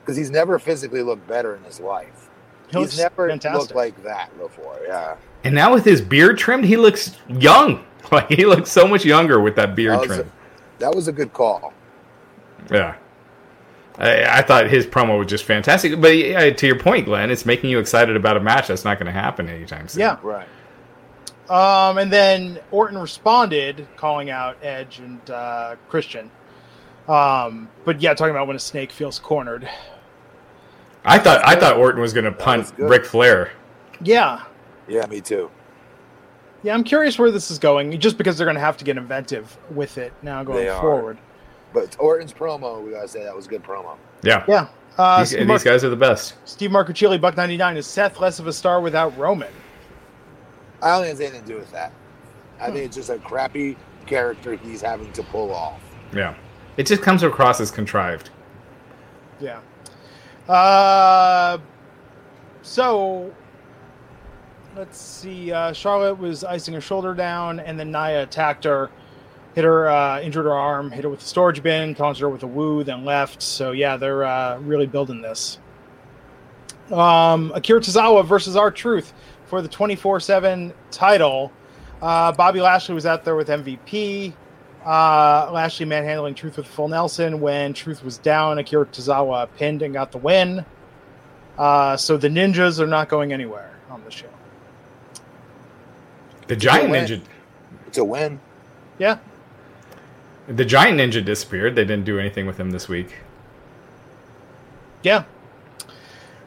[0.00, 2.28] because he's never physically looked better in his life.
[2.70, 3.60] He he's never fantastic.
[3.60, 4.78] looked like that before.
[4.86, 7.84] Yeah, And now with his beard trimmed, he looks young.
[8.12, 10.28] Like he looks so much younger with that beard that was, trim.
[10.28, 11.72] a, that was a good call.
[12.70, 12.96] Yeah.
[13.96, 15.98] I, I thought his promo was just fantastic.
[15.98, 18.98] But yeah, to your point, Glenn, it's making you excited about a match that's not
[18.98, 20.00] going to happen anytime soon.
[20.00, 20.18] Yeah.
[20.22, 20.46] Right.
[21.50, 26.30] Um, and then Orton responded, calling out Edge and uh, Christian.
[27.08, 29.68] Um, but yeah, talking about when a snake feels cornered.
[31.04, 32.88] I thought I thought Orton was going to punt good.
[32.88, 33.52] Ric Flair.
[34.02, 34.42] Yeah,
[34.88, 35.50] Yeah, me too.
[36.62, 36.72] yeah.
[36.74, 39.56] I'm curious where this is going, just because they're going to have to get inventive
[39.70, 40.80] with it now going They are.
[40.80, 41.18] forward.
[41.74, 43.96] But Orton's promo, we gotta say that was a good promo.
[44.22, 44.44] Yeah.
[44.48, 44.68] Yeah.
[44.96, 46.34] Uh, these, Steve, these guys are the best.
[46.44, 47.76] Steve Marcucci, Buck ninety nine.
[47.76, 49.52] Is Seth less of a star without Roman?
[50.84, 51.92] I don't think it has anything to do with that.
[52.60, 53.76] I think it's just a crappy
[54.06, 55.80] character he's having to pull off.
[56.14, 56.34] Yeah.
[56.76, 58.30] It just comes across as contrived.
[59.40, 59.60] Yeah.
[60.46, 61.58] Uh,
[62.62, 63.32] so
[64.76, 65.52] let's see.
[65.52, 68.90] Uh, Charlotte was icing her shoulder down, and then Nia attacked her,
[69.54, 72.42] hit her, uh, injured her arm, hit her with the storage bin, taunted her with
[72.42, 73.40] a woo, then left.
[73.42, 75.58] So yeah, they're uh, really building this.
[76.92, 79.14] Um, Akira Tozawa versus R-Truth
[79.46, 81.52] for the twenty four seven title.
[82.02, 84.32] Uh, Bobby Lashley was out there with MVP.
[84.84, 88.58] Uh, Lashley manhandling Truth with full Nelson when Truth was down.
[88.58, 90.64] Akira Tozawa pinned and got the win.
[91.56, 94.26] Uh, so the ninjas are not going anywhere on the show.
[96.48, 97.06] The giant win.
[97.06, 97.22] ninja
[97.86, 98.38] It's a win.
[98.98, 99.18] Yeah,
[100.48, 101.74] the giant ninja disappeared.
[101.74, 103.14] They didn't do anything with him this week.
[105.02, 105.24] yeah.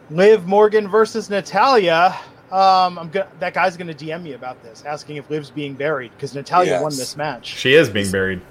[0.10, 2.16] Liv Morgan versus Natalya.
[2.52, 5.74] Um, I'm go- that guy's going to DM me about this, asking if Liv's being
[5.74, 6.82] buried because Natalya Yes.
[6.82, 7.45] won this match.
[7.45, 8.41] She is being buried.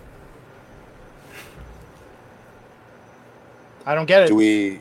[3.87, 4.29] I don't get it.
[4.29, 4.81] Do we?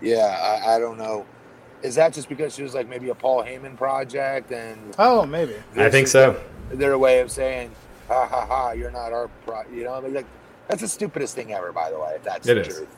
[0.00, 1.26] Yeah, I, I don't know.
[1.82, 5.54] Is that just because she was like maybe a Paul Heyman project and oh, maybe.
[5.72, 6.40] I this think is so.
[6.70, 7.70] Their way of saying,
[8.08, 10.26] "Ha ha ha, you're not our pro." You know, I mean, like
[10.68, 11.72] that's the stupidest thing ever.
[11.72, 12.66] By the way, if that's It the is.
[12.68, 12.96] truth.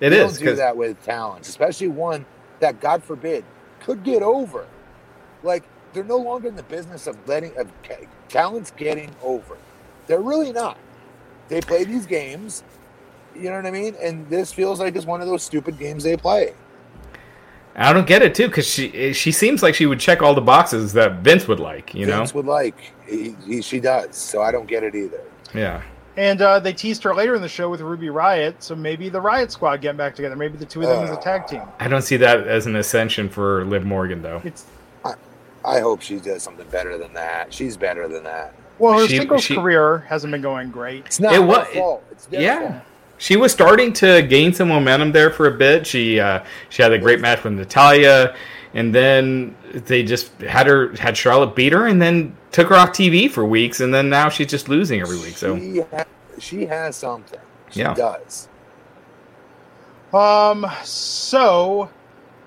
[0.00, 2.26] It you is Don't do 'cause- that with talents, especially one
[2.60, 3.44] that, God forbid,
[3.80, 4.66] could get over.
[5.42, 7.70] Like they're no longer in the business of letting of
[8.28, 9.56] talents getting over.
[10.06, 10.78] They're really not.
[11.48, 12.64] They play these games.
[13.34, 13.94] You know what I mean?
[14.00, 16.54] And this feels like it's one of those stupid games they play.
[17.78, 20.40] I don't get it too because she she seems like she would check all the
[20.40, 21.94] boxes that Vince would like.
[21.94, 22.18] You know.
[22.18, 22.92] Vince would like.
[23.06, 24.16] He, he, she does.
[24.16, 25.20] So I don't get it either.
[25.54, 25.82] Yeah.
[26.16, 29.20] And uh, they teased her later in the show with Ruby Riott, so maybe the
[29.20, 30.34] Riott Squad getting back together.
[30.34, 31.60] Maybe the two of them as a tag team.
[31.78, 34.40] I don't see that as an ascension for Liv Morgan though.
[34.42, 34.64] It's
[35.66, 37.52] I hope she does something better than that.
[37.52, 38.54] She's better than that.
[38.78, 41.04] well, her She- singles she- career hasn't been going great.
[41.06, 42.04] It's not It her wa- fault.
[42.12, 42.60] It's their Yeah.
[42.70, 42.82] fault.
[43.18, 45.86] She was starting to gain some momentum there for a bit.
[45.86, 48.34] She uh, she had a great match with Natalya,
[48.74, 52.92] and then they just had her had Charlotte beat her, and then took her off
[52.92, 55.38] TV for weeks, and then now she's just losing every week.
[55.38, 56.04] So she, ha-
[56.38, 57.40] she has something.
[57.70, 57.94] She Yeah.
[57.94, 58.48] does.
[60.12, 61.88] Um, so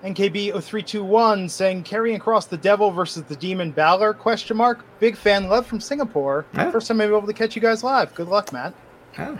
[0.04, 4.84] NKB 0321 saying Karrion Kross the devil versus the demon Balor question mark.
[4.98, 6.46] Big fan love from Singapore.
[6.54, 6.70] Yeah.
[6.70, 8.14] First time I'm able to catch you guys live.
[8.14, 8.72] Good luck, Matt.
[9.18, 9.38] oh,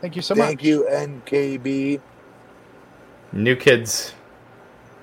[0.00, 0.66] Thank you so Thank much.
[0.88, 2.00] Thank you, NKB.
[3.32, 4.14] new kids.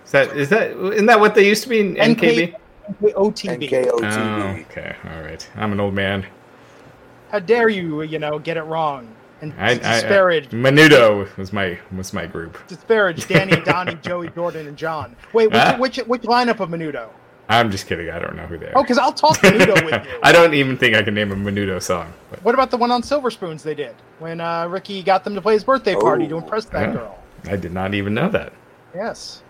[0.06, 1.80] Is that is that isn't that what they used to be?
[1.82, 2.56] in NKB.
[3.02, 3.70] OTB.
[3.70, 3.88] NKOTB.
[3.92, 5.50] Oh, okay, all right.
[5.56, 6.26] I'm an old man.
[7.32, 9.08] How dare you, you know, get it wrong
[9.42, 12.58] and I, I, disparage Menudo was my was my group.
[12.68, 15.16] disparage Danny, Donnie, Joey, Jordan, and John.
[15.34, 15.78] Wait, which, Ah.
[15.78, 17.10] which which lineup of Menudo?
[17.50, 18.10] I'm just kidding.
[18.10, 18.74] I don't know who they are.
[18.78, 20.20] Oh, because I'll talk Menudo with you.
[20.24, 22.14] I don't even think I can name a Menudo song.
[22.30, 25.36] But What about the one on Silver Spoons they did when uh, Ricky got them
[25.36, 26.94] to play his birthday party to Oh, impress that yeah.
[26.94, 27.20] girl?
[27.50, 28.54] I did not even know that.
[28.96, 29.42] Yes.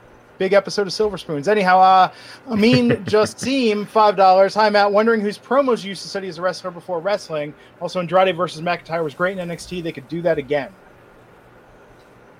[0.41, 1.47] Big episode of Silver Spoons.
[1.47, 2.11] Anyhow, uh,
[2.49, 4.55] Amin just seem five dollars.
[4.55, 7.53] Hi Matt, wondering whose promos you used to study as a wrestler before wrestling.
[7.79, 9.83] Also, Andrade versus McIntyre was great in NXT.
[9.83, 10.73] They could do that again.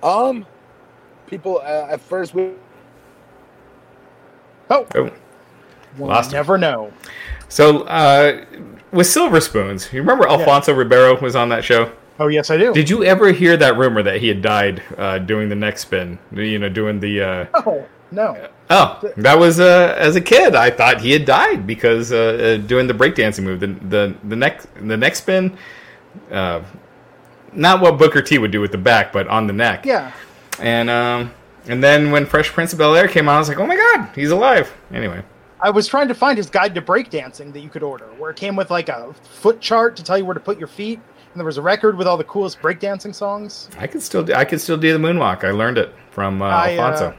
[0.02, 0.44] Um,
[1.28, 2.50] people uh, at first we
[4.68, 5.10] Oh, Oh,
[5.96, 6.38] we'll Lost him.
[6.38, 6.92] never know.
[7.48, 8.44] so uh,
[8.90, 11.92] with Silver Spoons, you remember Alfonso Ribeiro was on that show?
[12.22, 12.72] Oh yes, I do.
[12.72, 16.20] Did you ever hear that rumor that he had died uh, doing the next spin?
[16.30, 17.20] You know, doing the.
[17.20, 18.48] Uh, oh no.
[18.70, 20.54] oh, that was uh, as a kid.
[20.54, 24.36] I thought he had died because uh, uh, doing the breakdancing move, the the the
[24.36, 25.58] next the next spin,
[26.30, 26.62] uh,
[27.52, 29.84] not what Booker T would do with the back, but on the neck.
[29.84, 30.12] Yeah.
[30.60, 31.32] And um,
[31.66, 33.74] and then when Fresh Prince of Bel Air came out, I was like, oh my
[33.76, 34.72] god, he's alive.
[34.92, 35.24] Anyway,
[35.60, 38.36] I was trying to find his guide to breakdancing that you could order, where it
[38.36, 41.00] came with like a foot chart to tell you where to put your feet,
[41.32, 43.68] and there was a record with all the coolest breakdancing songs.
[43.78, 45.44] I could still do, I could still do the moonwalk.
[45.44, 47.14] I learned it from uh, I, uh, Alfonso.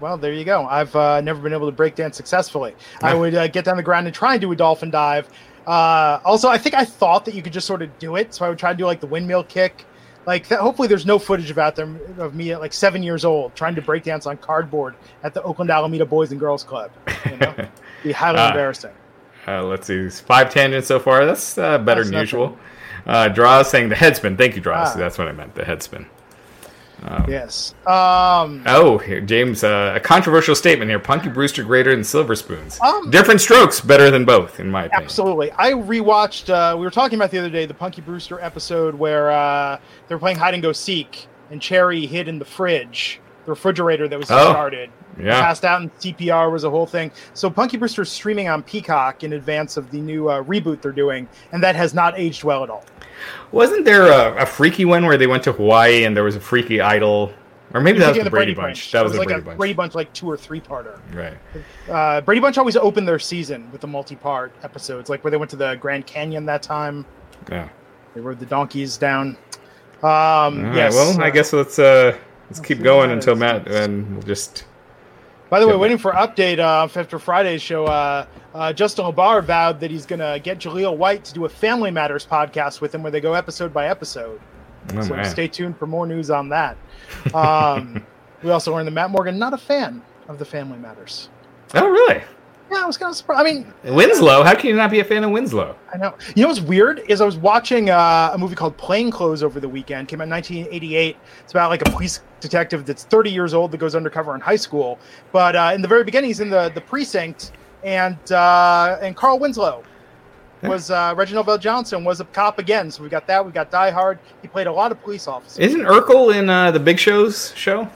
[0.00, 0.66] Well, there you go.
[0.66, 2.74] I've uh, never been able to break dance successfully.
[3.02, 5.28] I would uh, get down the ground and try and do a dolphin dive.
[5.66, 8.44] Uh, also, I think I thought that you could just sort of do it, so
[8.44, 9.84] I would try to do like the windmill kick.
[10.26, 13.24] Like, that, hopefully, there's no footage of out there of me at like seven years
[13.24, 16.90] old trying to break dance on cardboard at the Oakland Alameda Boys and Girls Club.
[17.30, 17.54] You know,
[18.02, 18.92] be highly embarrassing.
[19.46, 21.24] Uh, let's see, five tangents so far.
[21.24, 22.26] That's uh, better That's than nothing.
[22.26, 22.58] usual.
[23.06, 24.36] Uh, Draws saying the headspin.
[24.36, 24.94] Thank you, Draws.
[24.94, 24.98] Ah.
[24.98, 25.54] That's what I meant.
[25.54, 26.06] The headspin.
[27.28, 27.74] Yes.
[27.86, 30.98] Um, Oh, here, James, uh, a controversial statement here.
[30.98, 32.78] Punky Brewster greater than Silver Spoons.
[32.80, 35.04] Um, Different strokes, better than both, in my opinion.
[35.04, 35.52] Absolutely.
[35.52, 36.50] I rewatched.
[36.50, 39.78] Uh, we were talking about the other day the Punky Brewster episode where uh,
[40.08, 44.18] they were playing hide and go seek, and Cherie hid in the fridge, refrigerator that
[44.18, 44.90] was Oh, discarded.
[45.20, 45.40] yeah.
[45.40, 47.10] Passed out, and CPR was a whole thing.
[47.34, 51.28] So Punky Brewster's streaming on Peacock in advance of the new uh, reboot they're doing,
[51.52, 52.84] and that has not aged well at all.
[53.50, 56.40] Wasn't there a, a freaky one where they went to Hawaii and there was a
[56.40, 57.32] freaky idol?
[57.74, 58.92] Or maybe that was the of Brady, Bunch.
[58.92, 59.58] That It was, the like Brady a Bunch.
[59.58, 60.98] Brady Bunch, like two or three parter.
[61.12, 61.36] Right.
[61.90, 65.50] Uh, Brady Bunch always opened their season with the multi-part episodes, like where they went
[65.50, 67.04] to the Grand Canyon that time.
[67.50, 67.68] Yeah.
[68.14, 69.36] They rode the donkeys down.
[70.02, 70.94] Um, All right, yes.
[70.94, 72.16] well, I uh, guess let's uh,
[72.48, 74.64] let's keep going what until Matt and we'll just.
[75.50, 75.78] By the way, Yeah.
[75.78, 77.86] waiting for update uh, after Friday's show.
[77.86, 81.48] Uh, uh, Justin LaBar vowed that he's going to get Jaleel White to do a
[81.48, 84.40] Family Matters podcast with him, where they go episode by episode.
[84.94, 85.24] Oh, so man.
[85.24, 86.76] stay tuned for more news on that.
[87.34, 88.04] Um,
[88.42, 91.30] we also learned that Matt Morgan not a fan of the Family Matters.
[91.74, 92.22] Oh, really?
[92.70, 93.40] Yeah, I was kind of surprised.
[93.40, 94.42] I mean, Winslow?
[94.42, 95.74] How can you not be a fan of Winslow?
[95.92, 96.14] I know.
[96.36, 99.58] You know what's weird is I was watching uh, a movie called Plain Clothes over
[99.58, 100.08] the weekend.
[100.08, 101.16] Came out in 1988.
[101.40, 104.56] It's about like a police detective that's 30 years old that goes undercover in high
[104.56, 104.98] school.
[105.32, 107.52] But uh, in the very beginning, he's in the, the precinct,
[107.84, 109.82] and uh, and Carl Winslow
[110.62, 112.90] was uh, Reginald VelJohnson was a cop again.
[112.90, 113.44] So we got that.
[113.44, 114.18] We got Die Hard.
[114.42, 115.58] He played a lot of police officers.
[115.58, 117.88] Isn't Urkel in uh, the Big Show's show?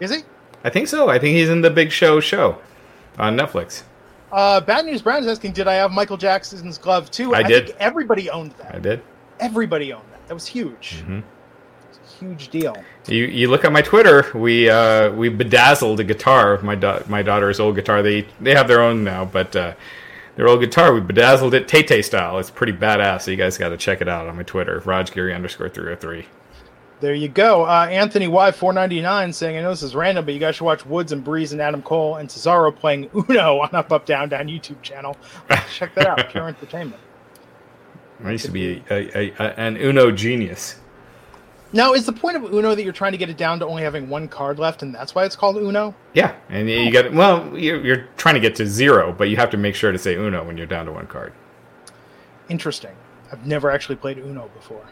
[0.00, 0.22] Is he?
[0.64, 1.08] I think so.
[1.08, 2.58] I think he's in the Big Show show
[3.18, 3.82] on Netflix.
[4.36, 7.34] Uh, Bad News Brown is asking, did I have Michael Jackson's glove too?
[7.34, 7.68] I did.
[7.68, 8.74] Think everybody owned that.
[8.74, 9.02] I did.
[9.40, 10.28] Everybody owned that.
[10.28, 11.02] That was huge.
[11.08, 11.22] Mhm.
[11.88, 12.76] It's a huge deal.
[13.08, 14.30] You you look at my Twitter.
[14.34, 18.02] We uh, we bedazzled a guitar, my da- my daughter's old guitar.
[18.02, 19.72] They they have their own now, but uh,
[20.36, 20.92] their old guitar.
[20.92, 22.38] We bedazzled it Tay Tay style.
[22.38, 23.22] It's pretty badass.
[23.22, 25.84] So you guys got to check it out on my Twitter, Raj Giri underscore three
[25.84, 26.26] hundred three.
[27.00, 27.64] There you go.
[27.66, 30.56] Uh, Anthony Y four ninety nine saying, I know this is random, but you guys
[30.56, 34.06] should watch Woods and Breeze and Adam Cole and Cesaro playing Uno on Up Up
[34.06, 35.16] Down Down YouTube channel.
[35.74, 36.30] Check that out.
[36.30, 37.00] Pure entertainment.
[38.24, 40.76] I used to be a, a, a, an Uno genius.
[41.72, 43.82] Now, is the point of Uno that you're trying to get it down to only
[43.82, 45.94] having one card left, and that's why it's called Uno?
[46.14, 47.58] Yeah, and you got well.
[47.58, 50.14] You're, you're trying to get to zero, but you have to make sure to say
[50.14, 51.34] Uno when you're down to one card.
[52.48, 52.92] Interesting.
[53.32, 54.86] I've never actually played Uno before.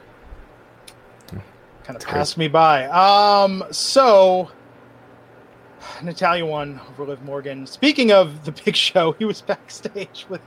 [1.85, 2.87] Kind of It's passed me by.
[2.87, 4.51] Um, so
[6.03, 7.67] Natalya won over Liv Morgan.
[7.67, 10.41] Speaking of the Big Show, he was backstage with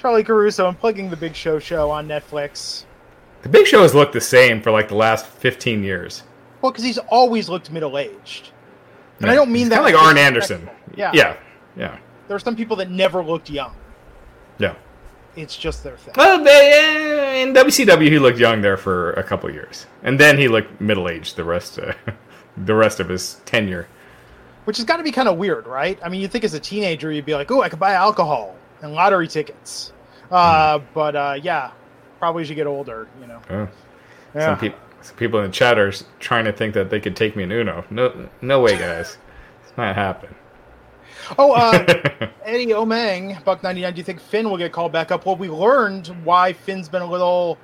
[0.00, 2.84] Charly Caruso and plugging the Big Show show on Netflix.
[3.42, 6.22] The Big Show has looked the same for like the last fifteen years.
[6.62, 8.50] Well, because he's always looked middle aged.
[9.20, 10.16] And I don't mean He's that like Arn.
[10.18, 10.68] Anderson.
[10.96, 11.10] Yeah.
[11.14, 11.36] yeah,
[11.76, 13.74] yeah, There are some people that never looked young.
[14.58, 14.74] yeah.
[15.36, 16.14] It's just their thing.
[16.16, 20.38] Well, they, uh, in WCW, he looked young there for a couple years, and then
[20.38, 21.92] he looked middle aged the rest, uh,
[22.56, 23.88] the rest of his tenure.
[24.64, 25.98] Which has got to be kind of weird, right?
[26.02, 28.54] I mean, you think as a teenager, you'd be like, oh, I could buy alcohol
[28.80, 29.92] and lottery tickets.
[30.30, 30.84] Uh, Hmm.
[30.94, 31.72] but uh, yeah,
[32.18, 33.40] probably as you get older, you know.
[33.50, 33.68] Oh.
[34.34, 34.46] Yeah.
[34.46, 37.36] Some, peop some people in the chat are trying to think that they could take
[37.36, 37.84] me in Uno.
[37.90, 39.18] No, no way, guys.
[39.62, 40.34] It's not happening.
[41.38, 45.24] Oh, uh, Eddie Omang, Buck 99, do you think Finn will get called back up?
[45.26, 47.58] Well, we learned why Finn's been a little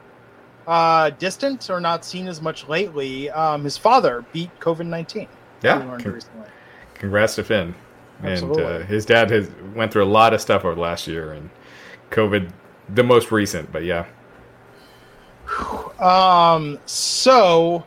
[0.66, 3.28] uh, distant or not seen as much lately.
[3.30, 5.26] Um, his father beat COVID 19.
[5.62, 5.78] Yeah.
[5.80, 6.48] Con- recently.
[6.94, 7.74] Congrats to Finn.
[8.22, 8.64] Absolutely.
[8.64, 11.32] and uh, his dad has went through a lot of stuff over the last year,
[11.32, 11.48] and
[12.10, 12.50] COVID,
[12.90, 13.72] the most recent.
[13.72, 14.04] But yeah,
[15.98, 16.78] Um.
[16.86, 17.84] So,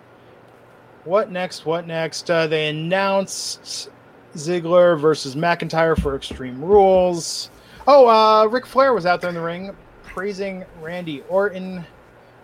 [1.03, 1.65] what next?
[1.65, 2.29] What next?
[2.29, 3.89] Uh, they announced
[4.35, 7.49] Ziggler versus McIntyre for Extreme Rules.
[7.87, 9.75] Oh, uh, Ric Flair was out there in the ring
[10.13, 11.83] praising Randy Orton.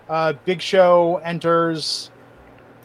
[0.09, 2.09] Uh, Big Show enters.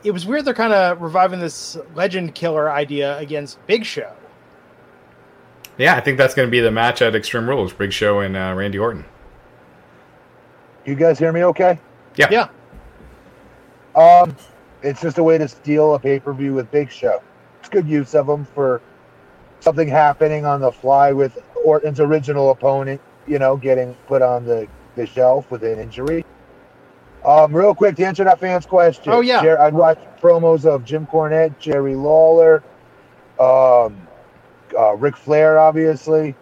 [0.04, 0.44] It was weird.
[0.44, 4.12] They're kind of reviving this Legend Killer idea against Big Show.
[5.78, 8.36] yeah, I think that's going to be the match at Extreme Rules: Big Show and
[8.36, 9.04] uh, Randy Orton.
[10.84, 11.78] You guys hear me okay?
[12.16, 12.48] Yeah, Yeah.
[13.96, 14.36] Um,
[14.82, 17.22] it's just a way to steal a pay per view with Big Show.
[17.60, 18.82] It's good use of them for
[19.64, 24.68] something happening on the fly with Orton's original opponent, you know, getting put on the,
[24.94, 26.24] the shelf with an injury.
[27.24, 29.10] Um, real quick, to answer that fan's question.
[29.12, 29.40] Oh, yeah.
[29.40, 32.62] Jer- I'd watch promos of Jim Cornette, Jerry Lawler,
[33.40, 34.06] um,
[34.78, 36.34] uh, Ric Flair, obviously.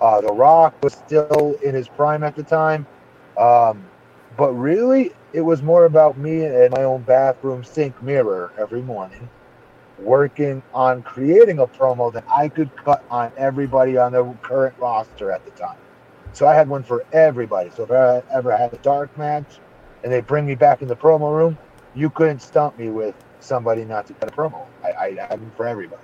[0.00, 2.84] Uh, the Rock was still in his prime at the time.
[3.38, 3.84] Um,
[4.36, 9.28] but really, it was more about me and my own bathroom sink mirror every morning,
[9.98, 15.30] working on creating a promo that I could cut on everybody on the current roster
[15.30, 15.76] at the time.
[16.32, 17.70] So I had one for everybody.
[17.70, 19.58] So if I ever had a dark match
[20.02, 21.56] and they bring me back in the promo room,
[21.94, 24.66] you couldn't stump me with somebody not to cut a promo.
[24.82, 26.02] I, I had them for everybody.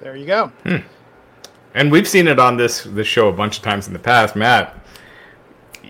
[0.00, 0.50] There you go.
[1.74, 4.34] and we've seen it on this this show a bunch of times in the past.
[4.34, 4.74] Matt,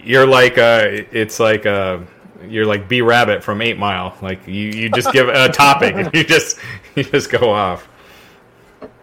[0.05, 2.01] you're like uh, it's like uh,
[2.49, 4.17] you're like B Rabbit from Eight Mile.
[4.23, 6.59] Like you, you just give a topic and you just
[6.95, 7.89] you just go off.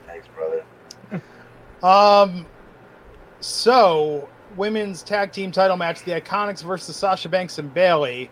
[0.05, 0.63] Thanks, brother.
[1.83, 2.45] Um,
[3.39, 8.29] so women's tag team title match: the Iconics versus Sasha Banks and Bayley.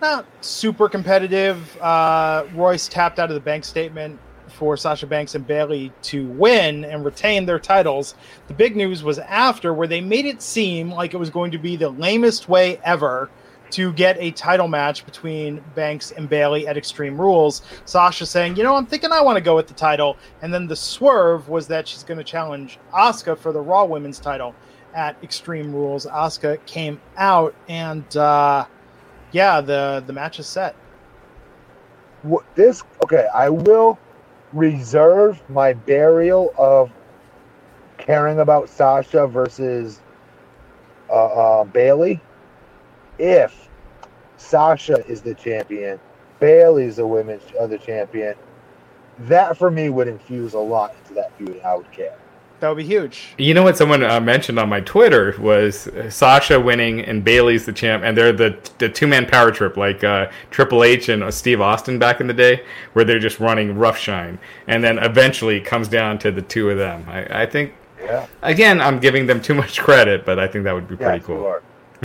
[0.00, 1.76] Not super competitive.
[1.80, 6.84] Uh, Royce tapped out of the bank statement for Sasha Banks and Bayley to win
[6.84, 8.14] and retain their titles.
[8.46, 11.58] The big news was after, where they made it seem like it was going to
[11.58, 13.28] be the lamest way ever
[13.70, 17.62] to get a title match between Banks and Bayley at Extreme Rules.
[17.84, 20.66] Sasha saying, "You know, I'm thinking I want to go with the title." And then
[20.66, 24.54] the swerve was that she's going to challenge Asuka for the Raw Women's title
[24.94, 26.06] at Extreme Rules.
[26.06, 28.66] Asuka came out, and uh,
[29.32, 30.74] yeah, the the match is set.
[32.54, 33.28] This okay.
[33.34, 33.98] I will
[34.52, 36.90] reserve my burial of
[37.98, 40.00] caring about Sasha versus
[41.10, 42.20] uh, uh, Bayley
[43.18, 43.68] if
[44.36, 45.98] Sasha is the champion,
[46.40, 48.34] Bayley's the women's other champion.
[49.20, 51.60] That for me would infuse a lot into that feud.
[51.64, 52.16] I would care.
[52.60, 53.34] That would be huge.
[53.38, 57.66] You know what someone uh, mentioned on my Twitter was uh, Sasha winning and Bayley's
[57.66, 61.22] the champ, and they're the the two man power trip like uh, Triple H and
[61.22, 62.64] uh, Steve Austin back in the day,
[62.94, 66.78] where they're just running roughshine, and then eventually it comes down to the two of
[66.78, 67.04] them.
[67.08, 70.72] I, I think Yeah, again I'm giving them too much credit, but I think that
[70.74, 71.52] would be yeah, pretty you cool.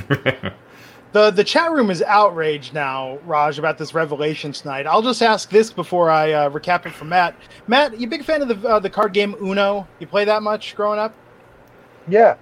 [1.16, 1.32] are.
[1.32, 4.88] The the chat room is outraged now, Raj, about this revelation tonight.
[4.88, 7.36] I'll just ask this before I uh, recap it for Matt.
[7.68, 9.88] Matt, you big fan of the uh, the card game Uno?
[10.00, 11.14] You play that much growing up?
[12.08, 12.36] Yeah,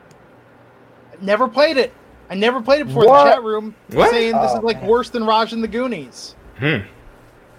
[1.22, 1.94] Never played it.
[2.30, 3.06] I never played it before.
[3.06, 3.26] What?
[3.26, 4.10] The chat room What?
[4.10, 4.90] saying this Oh, is like man.
[4.90, 6.36] worse than Raj and the Goonies.
[6.58, 6.78] Hmm.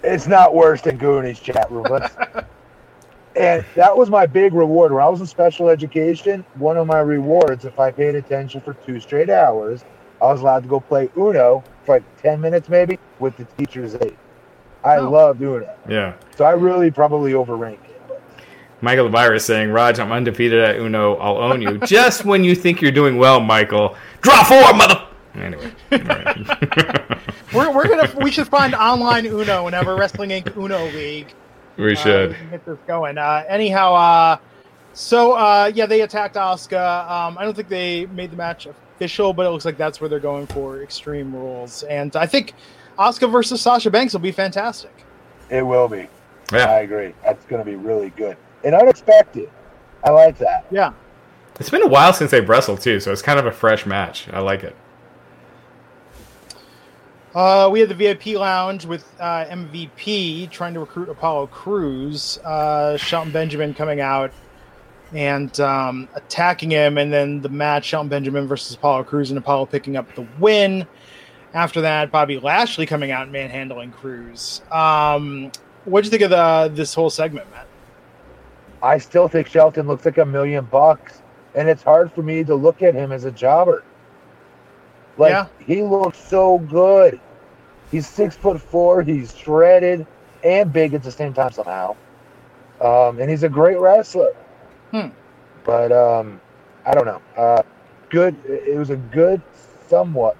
[0.02, 1.84] it's not worse than Goonies chat room.
[1.90, 2.16] Let's,
[3.36, 6.44] and that was my big reward when I was in special education.
[6.54, 9.84] One of my rewards, if I paid attention for two straight hours,
[10.22, 13.94] I was allowed to go play Uno for like ten minutes, maybe, with the teacher's
[13.96, 14.16] aid.
[14.84, 15.10] I Oh.
[15.10, 16.12] loved Uno, Yeah.
[16.36, 18.00] so I really probably overrank it.
[18.08, 18.22] But
[18.80, 21.16] Michael the Virus saying, Raj, I'm undefeated at Uno.
[21.16, 21.78] I'll own you.
[21.84, 23.96] Just when you think you're doing well, Michael.
[24.22, 25.02] Draw four, mother.
[25.34, 25.72] Anyway.
[25.92, 27.18] all right.
[27.54, 30.56] We're, we're gonna we should find online Uno whenever Wrestling Inc.
[30.56, 31.32] Uno league.
[31.76, 32.30] we Uh, should.
[32.30, 33.18] we get this going.
[33.18, 34.36] Uh, anyhow, uh,
[34.94, 37.10] so uh, yeah, they attacked Asuka.
[37.10, 38.66] Um, I don't think they made the match
[39.02, 41.82] official, but it looks like that's where they're going for Extreme Rules.
[41.84, 42.54] And I think
[42.98, 44.92] Asuka versus Sasha Banks will be fantastic.
[45.50, 46.08] it will be.
[46.52, 46.66] Yeah.
[46.66, 47.14] I agree.
[47.24, 49.50] That's going to be really good and unexpected.
[50.04, 50.66] I like that.
[50.70, 50.92] Yeah.
[51.58, 54.28] It's been a while since they've wrestled, too, so it's kind of a fresh match.
[54.32, 54.76] I like it.
[57.34, 62.38] Uh, we had the VIP lounge with uh, MVP trying to recruit Apollo Crews.
[62.44, 64.32] Uh, Shelton Benjamin coming out
[65.14, 69.66] and um, attacking him, and then the match Shelton Benjamin versus Apollo Crews, and Apollo
[69.66, 70.86] picking up the win.
[71.54, 74.62] After that, Bobby Lashley coming out and manhandling Crews.
[74.70, 75.52] Um,
[75.84, 77.66] what'd you think of the this whole segment, Matt?
[78.82, 81.22] I still think Shelton looks like a million bucks,
[81.54, 83.84] and it's hard for me to look at him as a jobber.
[85.18, 85.46] Like Yeah.
[85.64, 87.20] he looks so good.
[87.90, 89.02] He's six foot four.
[89.02, 90.06] He's shredded
[90.42, 91.94] and big at the same time somehow.
[92.80, 94.32] Um, and he's a great wrestler.
[94.92, 95.08] Hmm.
[95.64, 96.40] But um,
[96.86, 97.20] I don't know.
[97.36, 97.62] Uh,
[98.10, 98.36] good.
[98.46, 99.42] It was a good,
[99.88, 100.36] somewhat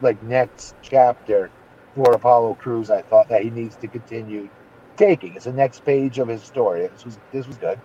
[0.00, 1.50] like next chapter
[1.94, 2.90] for Apollo Crews.
[2.90, 4.48] I thought that he needs to continue
[4.96, 5.34] taking.
[5.34, 6.86] It's the next page of his story.
[6.88, 7.80] This was this was good.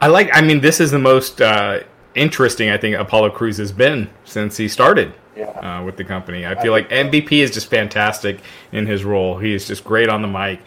[0.00, 0.30] I like.
[0.32, 1.80] I mean, this is the most uh,
[2.14, 5.46] interesting I think Apollo Crews has been since he started Yeah.
[5.50, 6.44] uh, with the company.
[6.44, 8.40] I feel like MVP is just fantastic
[8.72, 9.38] in his role.
[9.38, 10.60] He is just great on the mic.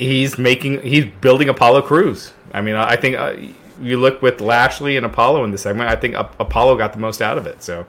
[0.00, 0.80] He's making.
[0.82, 2.32] He's building Apollo Crews.
[2.52, 3.36] I mean, I think uh,
[3.80, 5.90] you look with Lashley and Apollo in the segment.
[5.90, 7.62] I think Ap- Apollo got the most out of it.
[7.62, 7.86] So,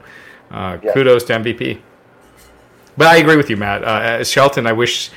[0.51, 0.93] uh, Yeah.
[0.93, 1.79] kudos to MVP.
[2.97, 3.83] But I agree with you, Matt.
[3.83, 5.09] Uh, as Shelton, I wish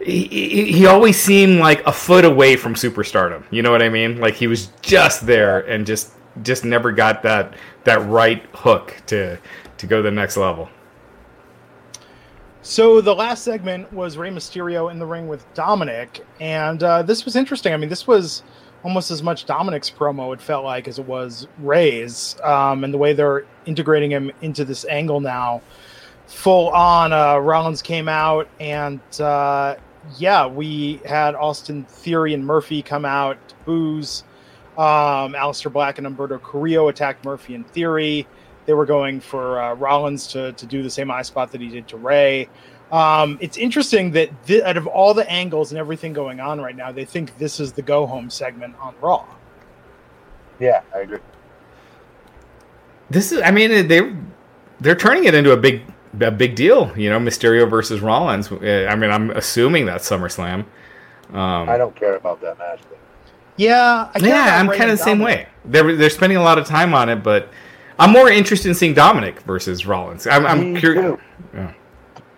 [0.00, 3.44] he, he, he always seemed like a foot away from superstardom.
[3.50, 4.20] You know what I mean?
[4.20, 6.12] Like he was just there and just
[6.42, 7.54] just never got that
[7.84, 9.38] that right hook to
[9.78, 10.68] to go to the next level.
[12.66, 17.24] So the last segment was Rey Mysterio in the ring with Dominic, and uh, this
[17.24, 17.72] was interesting.
[17.72, 18.42] I mean, this was
[18.82, 22.98] almost as much Dominic's promo it felt like as it was Rey's, um, and the
[22.98, 25.62] way they're integrating him into this angle now,
[26.26, 27.12] full on.
[27.12, 29.76] Uh, Rollins came out, and uh,
[30.18, 34.24] yeah, we had Austin Theory and Murphy come out, booze.
[34.76, 38.26] Um, Aleister Black and Humberto Carrillo attacked Murphy and Theory
[38.66, 41.68] they were going for uh, Rollins to, to do the same eye spot that he
[41.68, 42.48] did to Rey.
[42.92, 46.76] Um, it's interesting that th- out of all the angles and everything going on right
[46.76, 49.24] now, they think this is the go home segment on Raw.
[50.60, 51.18] Yeah, I agree.
[53.10, 54.16] This is, I mean, they
[54.80, 55.82] they're turning it into a big
[56.20, 56.96] a big deal.
[56.96, 58.50] You know, Mysterio versus Rollins.
[58.50, 60.64] Uh, I mean, I'm assuming that's SummerSlam.
[61.32, 62.80] Um, I don't care about that match.
[62.88, 62.98] But
[63.56, 65.48] Yeah, I care yeah, I'm kind of the same way.
[65.64, 67.50] They're they're spending a lot of time on it, but
[67.98, 70.26] I'm more interested in seeing Dominic versus Rollins.
[70.26, 71.18] I'm, I'm curious.
[71.54, 71.72] Yeah.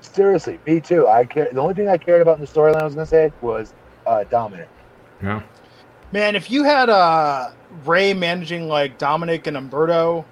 [0.01, 1.07] Seriously, me too.
[1.07, 1.49] I care.
[1.53, 3.75] The only thing I cared about in the storyline I was gonna say was
[4.07, 4.69] uh, Dominic.
[5.23, 5.43] Yeah.
[6.13, 7.51] Man, if you had uh,
[7.85, 10.25] Rey managing like Dominic and Humberto,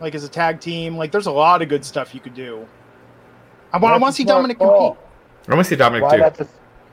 [0.00, 2.66] like as a tag team, like there's a lot of good stuff you could do.
[3.72, 4.94] I want, I want to see Dominic call.
[4.94, 5.04] compete.
[5.48, 6.22] I want to see Dominic Why too.
[6.22, 6.40] that's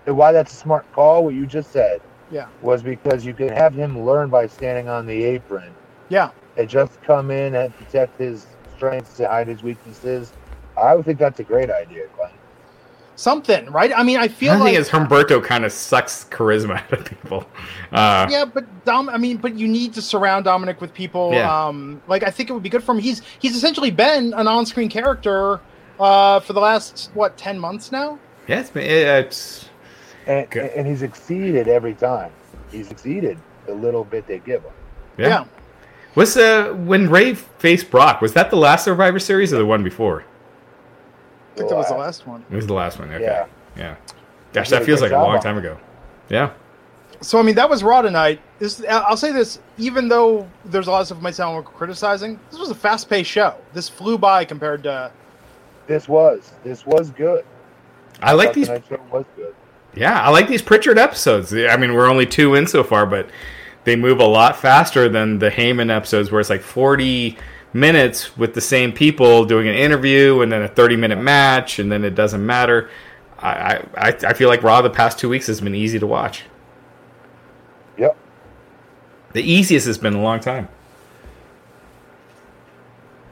[0.07, 1.23] a why that's a smart call.
[1.25, 2.01] What you just said
[2.32, 2.47] Yeah.
[2.61, 5.73] was because you can have him learn by standing on the apron
[6.09, 10.34] Yeah, and just come in and protect his strengths and hide his weaknesses.
[10.78, 12.32] I would think that's a great idea, Glenn.
[13.16, 13.91] something, right?
[13.95, 17.05] I mean, I feel The like thing is, Humberto kind of sucks charisma out of
[17.05, 17.45] people.
[17.91, 19.10] Uh, yeah, but Dom.
[19.10, 21.32] I mean, but you need to surround Dominic with people.
[21.34, 21.66] Yeah.
[21.68, 22.99] Um, like I think it would be good for him.
[22.99, 25.60] He's he's essentially been an on-screen character
[25.99, 28.20] uh, for the last what ten months now.
[28.47, 29.70] yeah, it's, it's
[30.28, 32.32] And, and he's exceeded every time.
[32.72, 34.72] He's exceeded the little bit they give him.
[35.18, 35.45] yeah.
[36.18, 38.22] Was uh when Rey faced Brock?
[38.22, 40.24] Was that the last Survivor Series or the one before?
[41.53, 42.43] I think that was the last one.
[42.49, 43.11] It was the last one.
[43.13, 43.24] Okay.
[43.24, 43.45] Yeah.
[43.78, 43.95] Yeah.
[44.51, 45.78] Gosh, that feels like a long time ago.
[46.30, 46.53] Yeah.
[47.22, 48.41] So I mean, that was Raw tonight.
[48.57, 52.39] This I'll say this: even though there's a lot of stuff might sound like criticizing,
[52.49, 53.53] this was a fast-paced show.
[53.74, 55.11] This flew by compared to
[55.86, 57.45] This was this was good.
[58.24, 58.68] I like Thought these.
[58.70, 59.53] tonight's show was good.
[59.93, 61.53] Yeah, I like these Pritchard episodes.
[61.53, 63.30] I mean, we're only two in so far, but
[63.88, 67.38] they move a lot faster than the Heyman episodes, where it's like 40
[67.71, 71.89] minutes with the same people doing an interview and then a 30 minute match, and
[71.89, 72.89] then it doesn't matter.
[73.39, 76.05] I, I, I I feel like Raw the past two weeks has been easy to
[76.05, 76.43] watch.
[77.97, 78.17] Yep.
[79.31, 80.67] The easiest has been a long time.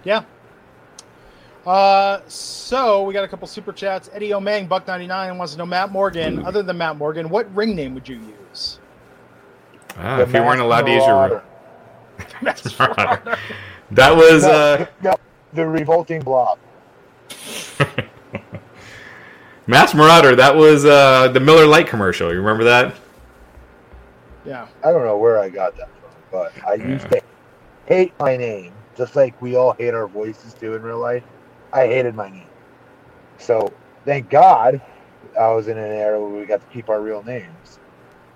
[0.06, 0.24] yeah.
[1.68, 4.10] Uh, so we got a couple super chats.
[4.14, 6.46] Eddie Omang, Buck ninety nine, wants to know Matt Morgan.
[6.46, 8.80] Other than Matt Morgan, what ring name would you use?
[9.98, 11.44] Ah, if you weren't Masked allowed to use your Marauder.
[13.92, 15.16] that was No, uh, no,
[15.54, 16.60] the revolting blob.
[19.68, 20.36] Mass Marauder.
[20.36, 22.32] That was uh, the Miller Lite commercial.
[22.32, 22.96] You remember that?
[24.46, 24.68] Yeah.
[24.84, 27.22] I don't know where I got that from, but I used to
[27.86, 31.24] hate my name, just like we all hate our voices too in real life.
[31.74, 32.48] I hated my name.
[33.38, 33.74] So
[34.06, 34.82] thank God
[35.40, 37.80] I was in an era where we got to keep our real names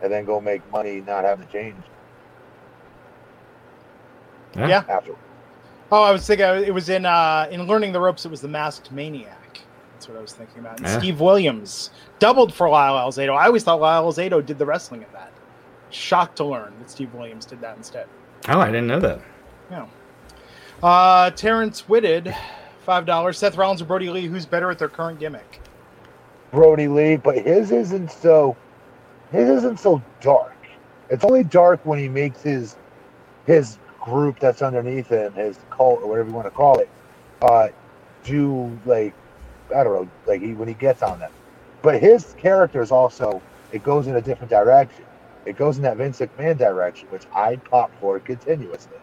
[0.01, 1.75] and then go make money not having to change
[4.55, 4.83] Yeah.
[4.89, 5.13] after.
[5.91, 8.25] Oh, I was thinking it was in uh, in Learning the Ropes.
[8.25, 9.61] It was the Masked Maniac.
[9.93, 10.77] That's what I was thinking about.
[10.77, 10.97] And Yeah.
[10.99, 11.89] Steve Williams
[12.19, 13.35] doubled for Lyle Alzado.
[13.35, 15.31] I always thought Lyle Alzado did the wrestling in that.
[15.89, 18.05] Shocked to learn that Steve Williams did that instead.
[18.47, 19.19] Oh, I didn't know that.
[19.71, 19.87] Yeah.
[20.81, 22.33] Uh, Terrence Whitted,
[22.85, 23.37] five dollars.
[23.37, 24.27] Seth Rollins or Brodie Lee?
[24.27, 25.59] Who's better at their current gimmick?
[26.51, 28.55] Brodie Lee, but his isn't so
[29.31, 30.55] his isn't so dark.
[31.09, 32.75] It's only dark when he makes his
[33.45, 36.89] his group that's underneath him, his cult or whatever you want to call it,
[37.41, 37.69] uh,
[38.23, 39.13] do like
[39.75, 41.31] I don't know, like he when he gets on them.
[41.81, 45.05] But his character is also it goes in a different direction.
[45.45, 48.97] it goes in that Vince McMahon direction, which I pop for continuously.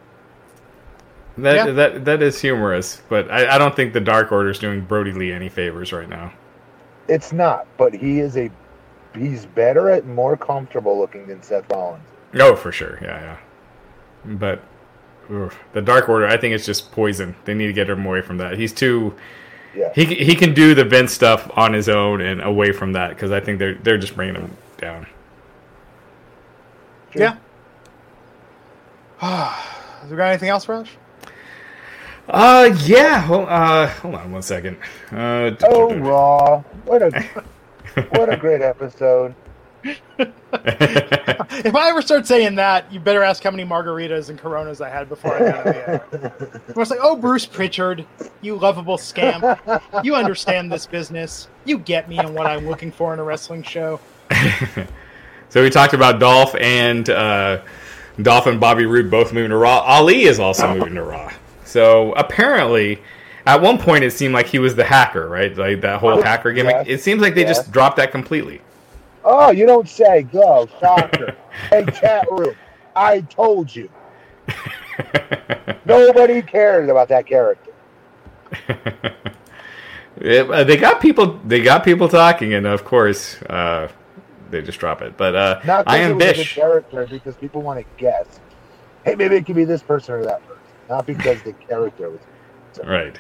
[1.39, 1.73] That Yeah.
[1.73, 5.13] that that is humorous, but I, I don't think the Dark Order is doing Brodie
[5.13, 6.33] Lee any favors right now.
[7.09, 8.51] It's not, but he is a
[9.17, 12.03] he's better at more comfortable looking than Seth Rollins.
[12.35, 13.37] Oh, for sure, yeah,
[14.25, 14.35] yeah.
[14.35, 14.63] But
[15.31, 17.35] oof, the Dark Order, I think it's just poison.
[17.45, 18.59] They need to get him away from that.
[18.59, 19.15] He's too.
[19.75, 19.93] Yeah.
[19.95, 23.31] He he can do the Vince stuff on his own and away from that because
[23.31, 25.07] I think they're they're just bringing him down.
[27.13, 27.23] True.
[27.23, 27.37] Yeah.
[29.21, 30.91] Has we got anything else, Raj?
[32.29, 33.29] Uh, yeah.
[33.29, 34.77] Well, uh, hold on one second.
[35.13, 36.61] Uh, Oh, Raw!
[36.85, 37.11] What a
[38.11, 39.35] what a great episode.
[40.19, 44.89] If I ever start saying that, you better ask how many margaritas and Coronas I
[44.89, 46.05] had before I got in the air.
[46.69, 48.05] I was like, "Oh, Bruce Pritchard,
[48.41, 49.45] you lovable scamp!
[50.03, 51.49] You understand this business.
[51.65, 54.01] You get me and what I'm looking for in a wrestling show."
[55.49, 57.63] So we talked about Dolph and uh,
[58.21, 59.79] Dolph and Bobby Roode both moving to Raw.
[59.79, 61.33] Ali is also moving to Raw.
[61.65, 63.01] So apparently,
[63.47, 65.57] at one point it seemed like he was the hacker, right?
[65.57, 66.87] Like that whole hacker gimmick.
[66.87, 66.87] Yes.
[66.89, 67.59] It seems like they Yes.
[67.59, 68.61] just dropped that completely.
[69.25, 70.23] Oh, you don't say.
[70.23, 71.35] Go, shocker.
[71.71, 72.55] hey, chat room.
[72.95, 73.89] I told you.
[75.85, 77.73] Nobody cared about that character.
[80.19, 81.39] Yeah, uh, they got people.
[81.45, 83.89] They got people talking, and of course, uh,
[84.51, 85.17] they just drop it.
[85.17, 86.55] But uh, Not I am Bish.
[86.55, 88.41] character, because people want to guess.
[89.05, 90.63] Hey, maybe it could be this person or that person.
[90.89, 92.21] Not because the character was.
[92.85, 93.19] Right.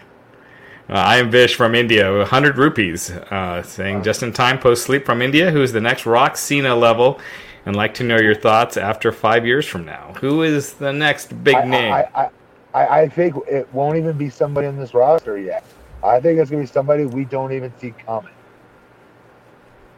[0.88, 5.04] Uh, I am Vish from India, 100 rupees, uh, saying just in time post sleep
[5.04, 5.50] from India.
[5.50, 7.18] Who is the next Rock Cena level?
[7.64, 10.14] And like to know your thoughts after five years from now.
[10.20, 11.92] Who is the next big I, name?
[11.92, 12.30] I, I,
[12.72, 15.64] I, I think it won't even be somebody in this roster yet.
[16.04, 18.32] I think it's gonna be somebody we don't even see coming.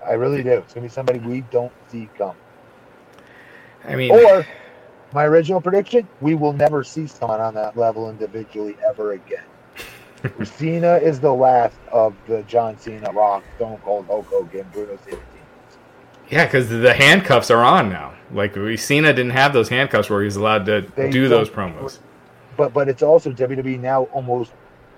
[0.07, 0.53] I really do.
[0.53, 2.37] It's gonna be somebody we don't see coming.
[3.85, 4.47] I mean, Or
[5.13, 9.45] my original prediction: we will never see someone on that level individually ever again.
[10.45, 15.19] Cena is the last of the John Cena, Rock, Stone Cold, Hulk Hogan, Bruno Sammartino.
[16.31, 18.15] yeah, because the handcuffs are on now.
[18.33, 21.49] Like we Cena didn't have those handcuffs where he was allowed to They do those
[21.49, 21.99] promos.
[22.57, 24.53] But but it's also WWE now almost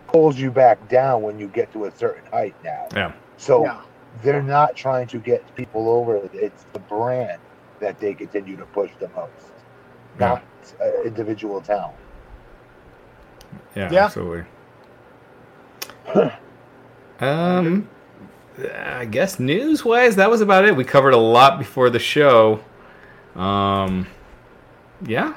[0.09, 2.89] pulls you back down when you get to a certain height now.
[2.95, 3.13] Yeah.
[3.37, 3.81] So Yeah.
[4.23, 6.21] they're not trying to get people over.
[6.33, 7.41] It's the brand
[7.79, 9.53] that they continue to push the most,
[10.19, 10.43] not
[10.81, 11.95] uh, individual talent.
[13.77, 14.05] Yeah, Yeah.
[14.07, 14.45] absolutely.
[17.21, 17.89] um,
[18.75, 20.75] I guess news wise, that was about it.
[20.77, 22.61] We covered a lot before the show.
[23.35, 24.07] Um,
[25.07, 25.35] yeah.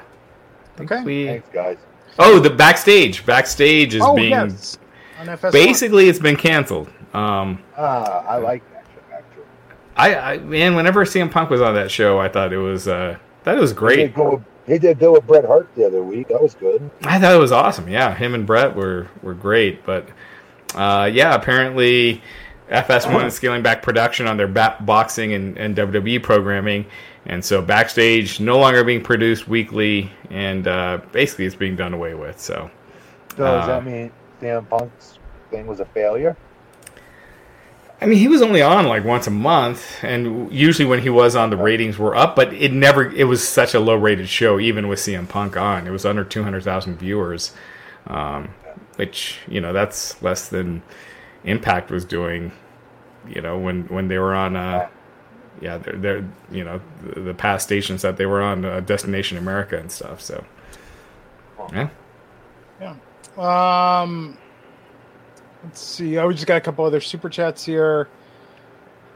[0.80, 1.02] Okay.
[1.04, 1.78] We Thanks, guys.
[2.18, 3.24] oh the backstage.
[3.24, 4.76] Backstage is oh being yes,
[5.20, 5.52] on FS1.
[5.52, 6.90] basically it's been canceled.
[7.14, 9.44] Um, Ah, I like that show, actually.
[9.96, 13.16] I, I man, whenever CM Punk was on that show, I thought it was uh,
[13.44, 13.96] that was He great.
[13.96, 16.26] did, go, he did go with Bret Hart the other week.
[16.28, 16.90] That was good.
[17.04, 17.88] I thought it was awesome.
[17.88, 20.08] Yeah, him and Bret were were great, but
[20.74, 22.22] uh, yeah, apparently
[22.70, 26.86] FS1 is scaling back production on their boxing and, and WWE programming,
[27.26, 32.14] and so backstage no longer being produced weekly, and uh, basically it's being done away
[32.14, 32.40] with.
[32.40, 32.70] So
[33.36, 35.18] So Uh, does that mean CM Punk's
[35.50, 36.36] thing was a failure?
[38.00, 41.36] I mean, he was only on like once a month, and usually when he was
[41.36, 43.10] on, the ratings were up, but it never.
[43.10, 45.86] It was such a low rated show, even with CM Punk on.
[45.86, 47.52] It was under two hundred thousand viewers,
[48.06, 48.50] um,
[48.96, 50.82] which you know that's less than
[51.44, 52.52] Impact was doing.
[53.28, 54.56] You know when when they were on.
[54.56, 54.88] Uh,
[55.60, 59.38] yeah, they're, they're you know the, the past stations that they were on, uh, Destination
[59.38, 60.20] America and stuff.
[60.20, 60.44] So
[61.72, 61.88] yeah,
[62.80, 62.94] yeah.
[63.36, 64.36] Um,
[65.62, 66.18] let's see.
[66.18, 68.08] Oh, we just got a couple other super chats here.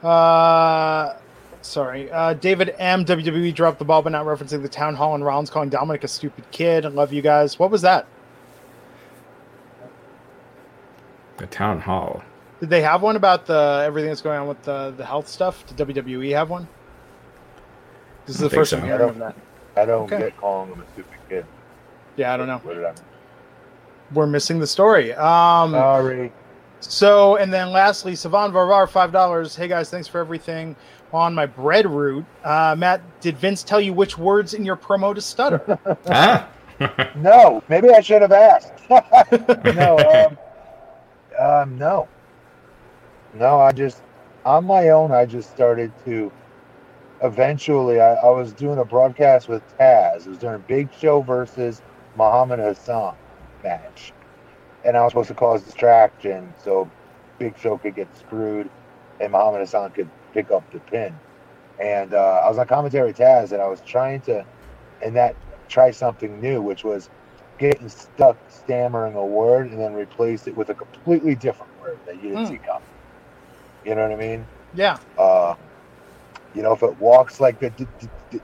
[0.03, 1.17] Uh,
[1.61, 2.11] sorry.
[2.11, 3.05] Uh, David M.
[3.05, 6.09] WWE dropped the ball by not referencing the town hall and Rollins calling Dominic a
[6.09, 6.85] stupid kid.
[6.85, 7.59] I love you guys.
[7.59, 8.07] What was that?
[11.39, 12.23] The town hall.
[12.61, 15.65] Did they have one about the everything that's going on with the the health stuff?
[15.67, 16.69] Did WWE have one?
[18.27, 18.79] This is the think first so.
[18.79, 19.37] I'm hearing of that.
[19.77, 20.19] I don't Okay.
[20.25, 21.47] get calling him a stupid kid.
[22.17, 22.61] Yeah, I don't know.
[22.87, 22.95] I?
[24.13, 25.15] We're missing the story.
[25.15, 26.33] Um, Sorry.
[26.81, 29.55] So, and then lastly, Savan Varvar, five dollars.
[29.57, 30.75] Hey guys, thanks for everything
[31.13, 32.25] on my bread route.
[32.45, 35.79] Uh, Matt, did Vince tell you which words in your promo to stutter?
[36.07, 36.49] ah,
[37.17, 38.73] No, maybe I should have asked.
[39.75, 40.39] no, um,
[41.39, 42.09] um, no,
[43.35, 43.61] no.
[43.61, 44.03] I just
[44.45, 45.13] on my own.
[45.13, 46.33] I just started to.
[47.21, 50.27] Eventually, I, I was doing a broadcast with Taz.
[50.27, 51.83] It was during Big Show versus
[52.17, 53.17] Muhammad Hassan
[53.65, 54.13] match,
[54.85, 56.89] and I was supposed to cause distraction so
[57.39, 58.71] Big Show could get screwed,
[59.21, 61.15] and Muhammad Hassan could pick up the pin.
[61.81, 64.45] And uh, I was on commentary Taz, and I was trying to,
[65.03, 65.37] and that
[65.69, 67.11] try something new, which was
[67.59, 72.17] getting stuck stammering a word and then replace it with a completely different word that
[72.23, 72.47] you didn't Hmm.
[72.47, 72.89] see coming.
[73.85, 74.47] You know what I mean?
[74.75, 74.99] Yeah.
[75.19, 75.55] Uh,
[76.55, 78.41] you know, if it walks like the d- d- d-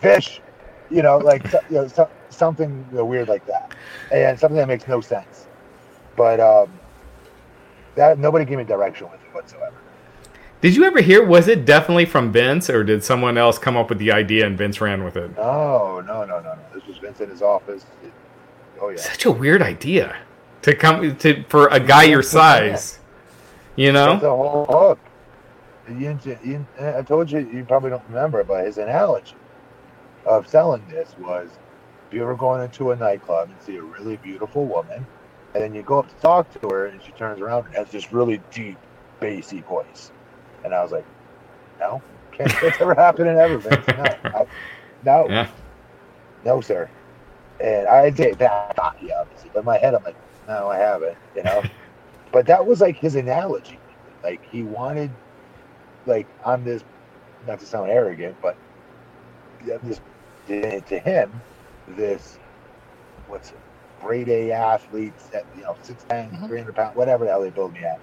[0.00, 0.42] fish,
[0.90, 3.74] you know, like you know, so, something weird like that,
[4.10, 5.48] and something that makes no sense.
[6.16, 6.80] But um,
[7.94, 9.81] that nobody gave me direction with it whatsoever.
[10.62, 11.24] Did you ever hear?
[11.26, 14.56] Was it definitely from Vince, or did someone else come up with the idea and
[14.56, 15.36] Vince ran with it?
[15.36, 16.58] No, no, no, no, no.
[16.72, 17.84] This was Vince in his office.
[18.04, 18.12] It-
[18.80, 18.96] oh yeah.
[18.96, 20.16] Such a weird idea
[20.62, 23.00] to come to for a guy your size.
[23.74, 24.98] You That's the know, whole hook.
[25.88, 29.34] You, you, I told you, you probably don't remember, but his analogy
[30.24, 31.48] of selling this was
[32.06, 35.04] if you ever going into a nightclub and see a really beautiful woman,
[35.54, 37.90] and then you go up to talk to her, and she turns around and has
[37.90, 38.78] this really deep,
[39.18, 40.12] bassy voice.
[40.64, 41.06] And I was like,
[41.80, 42.02] no,
[42.32, 43.88] can't that's ever happening ever, Vince.
[43.96, 44.44] No, I,
[45.02, 45.48] no, yeah.
[46.42, 46.90] no, sir.
[47.60, 50.00] And I did that, yeah, obviously, but in my head, I'm like,
[50.46, 51.64] no, I haven't, you know.
[52.32, 53.80] but that was like his analogy.
[54.22, 55.16] Like he wanted,
[56.06, 56.84] like I'm this,
[57.46, 58.56] not to sound arrogant, but
[59.62, 60.00] I'm this
[60.48, 61.42] to, him,
[61.86, 62.40] this
[63.26, 63.60] what's it,
[64.00, 66.46] grade A athlete, that you know, 6'10", Mhm.
[66.46, 68.00] 300 pounds, whatever the hell they build me at.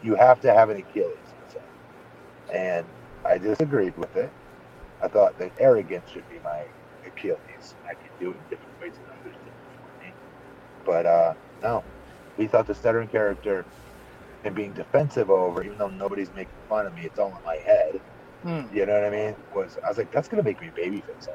[0.00, 1.27] You have to have an Achilles.
[2.52, 2.86] And
[3.24, 4.30] I disagreed with it.
[5.02, 6.64] I thought that arrogance should be my
[7.06, 7.74] Achilles.
[7.86, 10.12] I could do it in different ways than others did before me.
[10.84, 11.84] But uh, no,
[12.36, 13.64] we thought the stuttering character
[14.44, 17.56] and being defensive over, even though nobody's making fun of me, it's all in my
[17.56, 18.00] head.
[18.42, 18.62] Hmm.
[18.72, 19.36] You know what I mean?
[19.54, 21.28] Was I was like, that's gonna make me babyface,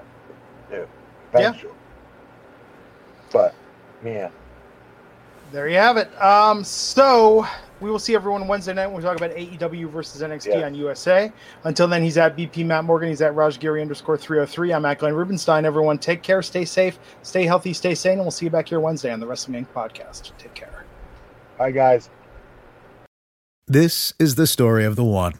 [0.69, 0.87] dude.
[1.35, 1.41] Yeah.
[1.41, 1.73] Eventually.
[3.31, 3.55] But
[4.05, 4.29] yeah,
[5.51, 6.09] There you have it.
[6.21, 7.47] Um, so
[7.83, 10.65] we will see everyone Wednesday night when we talk about AEW versus NXT Yeah.
[10.65, 11.31] on USA.
[11.65, 13.09] Until then, he's at BP Matt Morgan.
[13.09, 14.71] He's at Rajgiri underscore 303.
[14.73, 15.65] I'm at Glenn Rubenstein.
[15.65, 18.79] Everyone, take care, stay safe, stay healthy, stay sane, and we'll see you back here
[18.79, 19.67] Wednesday on the Wrestling Inc.
[19.75, 20.31] podcast.
[20.37, 20.85] Take care.
[21.57, 22.09] Bye, guys.
[23.67, 25.33] This is the story of the one.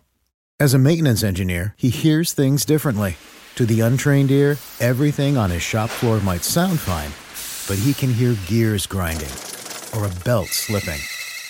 [0.59, 3.15] As a maintenance engineer, he hears things differently.
[3.55, 7.11] To the untrained ear, everything on his shop floor might sound fine,
[7.69, 9.29] but he can hear gears grinding
[9.95, 10.99] or a belt slipping.